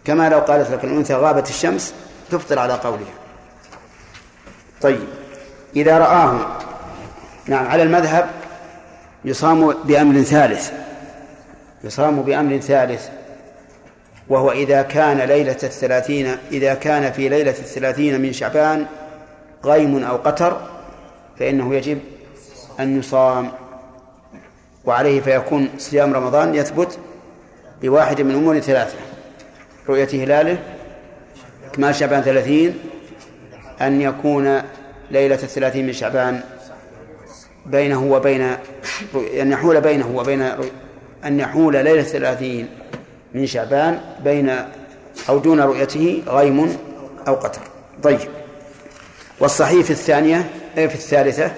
كما 0.04 0.28
لو 0.28 0.38
قالت 0.38 0.70
لك 0.70 0.84
الأنثى 0.84 1.14
غابت 1.14 1.48
الشمس 1.48 1.94
تفطر 2.30 2.58
على 2.58 2.72
قولها 2.74 3.12
طيب 4.86 4.98
إذا 5.76 5.98
رآه 5.98 6.40
نعم 7.48 7.66
على 7.66 7.82
المذهب 7.82 8.26
يصام 9.24 9.72
بأمر 9.84 10.22
ثالث 10.22 10.72
يصام 11.84 12.22
بأمر 12.22 12.58
ثالث 12.58 13.08
وهو 14.28 14.50
إذا 14.52 14.82
كان 14.82 15.18
ليلة 15.20 15.52
الثلاثين 15.62 16.36
إذا 16.52 16.74
كان 16.74 17.12
في 17.12 17.28
ليلة 17.28 17.50
الثلاثين 17.50 18.20
من 18.20 18.32
شعبان 18.32 18.86
غيم 19.64 20.04
أو 20.04 20.16
قتر 20.16 20.60
فإنه 21.38 21.74
يجب 21.74 21.98
أن 22.80 22.98
يصام 22.98 23.50
وعليه 24.84 25.20
فيكون 25.20 25.68
صيام 25.78 26.12
رمضان 26.14 26.54
يثبت 26.54 26.98
بواحد 27.82 28.20
من 28.20 28.34
أمور 28.34 28.60
ثلاثة 28.60 28.96
رؤية 29.88 30.08
هلاله 30.24 30.58
كمال 31.72 31.94
شعبان 31.94 32.22
ثلاثين 32.22 32.78
أن 33.82 34.00
يكون 34.00 34.60
ليلة 35.10 35.34
الثلاثين 35.42 35.86
من 35.86 35.92
شعبان 35.92 36.40
بينه 37.66 38.04
وبين 38.12 38.40
أن 39.40 39.52
يحول 39.52 39.80
بينه 39.80 40.12
وبين 40.16 40.42
أن 41.24 41.40
يحول 41.40 41.72
ليلة 41.72 42.00
الثلاثين 42.00 42.68
من 43.34 43.46
شعبان 43.46 44.00
بين 44.24 44.56
أو 45.28 45.38
دون 45.38 45.60
رؤيته 45.60 46.22
غيم 46.26 46.76
أو 47.28 47.34
قتر 47.34 47.60
طيب 48.02 48.18
والصحيح 49.40 49.84
في 49.84 49.90
الثانية 49.90 50.50
في 50.74 50.84
الثالثة 50.94 51.52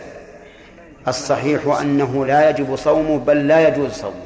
الصحيح 1.08 1.66
أنه 1.66 2.26
لا 2.26 2.50
يجب 2.50 2.76
صومه 2.76 3.18
بل 3.18 3.48
لا 3.48 3.68
يجوز 3.68 3.90
صومه 3.92 4.24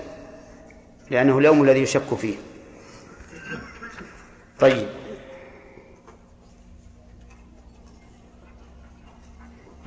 لأنه 1.11 1.39
اليوم 1.39 1.63
الذي 1.63 1.81
يشك 1.81 2.15
فيه 2.21 2.35
طيب 4.61 4.87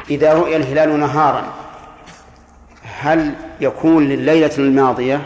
إذا 0.09 0.33
رؤي 0.33 0.55
الهلال 0.55 0.99
نهارا 0.99 1.53
هل 2.83 3.33
يكون 3.61 4.05
لليلة 4.09 4.51
الماضية 4.57 5.21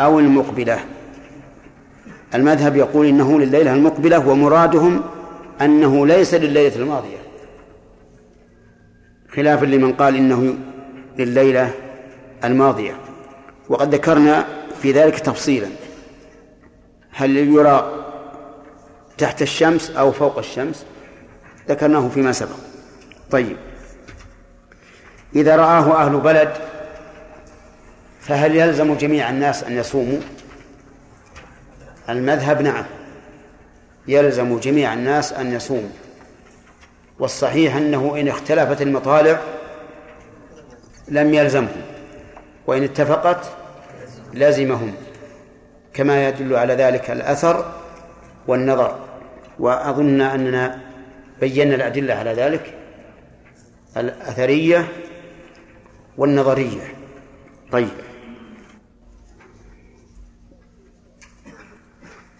أو 0.00 0.18
المقبلة 0.18 0.78
المذهب 2.34 2.76
يقول 2.76 3.06
إنه 3.06 3.38
لليلة 3.40 3.74
المقبلة 3.74 4.28
ومرادهم 4.28 5.02
أنه 5.60 6.06
ليس 6.06 6.34
لليلة 6.34 6.76
الماضية 6.76 7.18
خلافا 9.34 9.66
لمن 9.66 9.92
قال 9.92 10.16
إنه 10.16 10.54
لليلة 11.18 11.70
الماضية 12.44 12.96
وقد 13.68 13.94
ذكرنا 13.94 14.44
في 14.82 14.92
ذلك 14.92 15.18
تفصيلا 15.18 15.68
هل 17.10 17.36
يرى 17.36 17.92
تحت 19.18 19.42
الشمس 19.42 19.90
أو 19.90 20.12
فوق 20.12 20.38
الشمس 20.38 20.84
ذكرناه 21.68 22.08
فيما 22.08 22.32
سبق 22.32 22.58
طيب 23.30 23.56
إذا 25.36 25.56
رآه 25.56 26.06
أهل 26.06 26.12
بلد 26.20 26.52
فهل 28.20 28.56
يلزم 28.56 28.94
جميع 28.94 29.30
الناس 29.30 29.64
أن 29.64 29.72
يصوموا 29.76 30.18
المذهب 32.08 32.62
نعم 32.62 32.84
يلزم 34.08 34.58
جميع 34.58 34.94
الناس 34.94 35.32
أن 35.32 35.52
يصوموا 35.52 35.90
والصحيح 37.18 37.76
أنه 37.76 38.16
إن 38.20 38.28
اختلفت 38.28 38.82
المطالع 38.82 39.40
لم 41.08 41.34
يلزمهم 41.34 41.82
وإن 42.66 42.82
اتفقت 42.82 43.46
لزمهم 44.34 44.94
كما 45.94 46.28
يدل 46.28 46.56
على 46.56 46.74
ذلك 46.74 47.10
الأثر 47.10 47.74
والنظر 48.46 48.98
وأظن 49.58 50.20
أننا 50.20 50.78
بينا 51.40 51.74
الأدلة 51.74 52.14
على 52.14 52.32
ذلك 52.32 52.74
الأثرية 54.00 54.88
والنظرية 56.16 56.94
طيب 57.72 57.88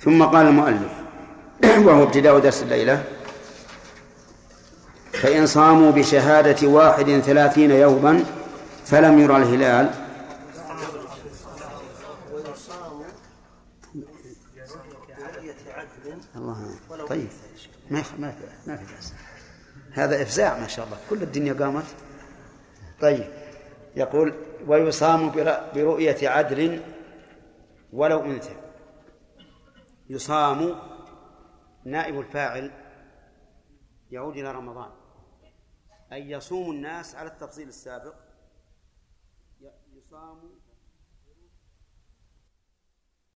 ثم 0.01 0.23
قال 0.25 0.47
المؤلف 0.47 0.93
وهو 1.79 2.03
ابتداء 2.03 2.39
درس 2.39 2.63
الليلة 2.63 3.05
فإن 5.13 5.47
صاموا 5.47 5.91
بشهادة 5.91 6.69
واحد 6.69 7.19
ثلاثين 7.21 7.71
يوما 7.71 8.25
فلم 8.85 9.19
يرى 9.19 9.37
الهلال 9.37 9.91
الله 16.37 16.67
طيب 17.09 17.27
ما 17.91 18.03
ما 18.19 18.31
في 18.31 18.37
ما 18.71 18.77
في 18.77 18.95
بأس 18.95 19.13
هذا 19.93 20.23
إفزاع 20.23 20.59
ما 20.61 20.67
شاء 20.67 20.87
الله 20.87 20.97
كل 21.11 21.23
الدنيا 21.23 21.53
قامت 21.53 21.85
طيب 23.01 23.31
يقول 23.97 24.35
ويصام 24.67 25.31
برؤية 25.75 26.29
عدل 26.29 26.83
ولو 27.93 28.21
أنثى 28.21 28.57
يصام 30.09 30.75
نائب 31.85 32.21
الفاعل 32.21 32.71
يعود 34.11 34.37
إلى 34.37 34.53
رمضان 34.53 34.91
أي 36.13 36.31
يصوم 36.31 36.71
الناس 36.71 37.15
على 37.15 37.29
التفصيل 37.29 37.69
السابق 37.69 38.15
يصام 39.97 40.58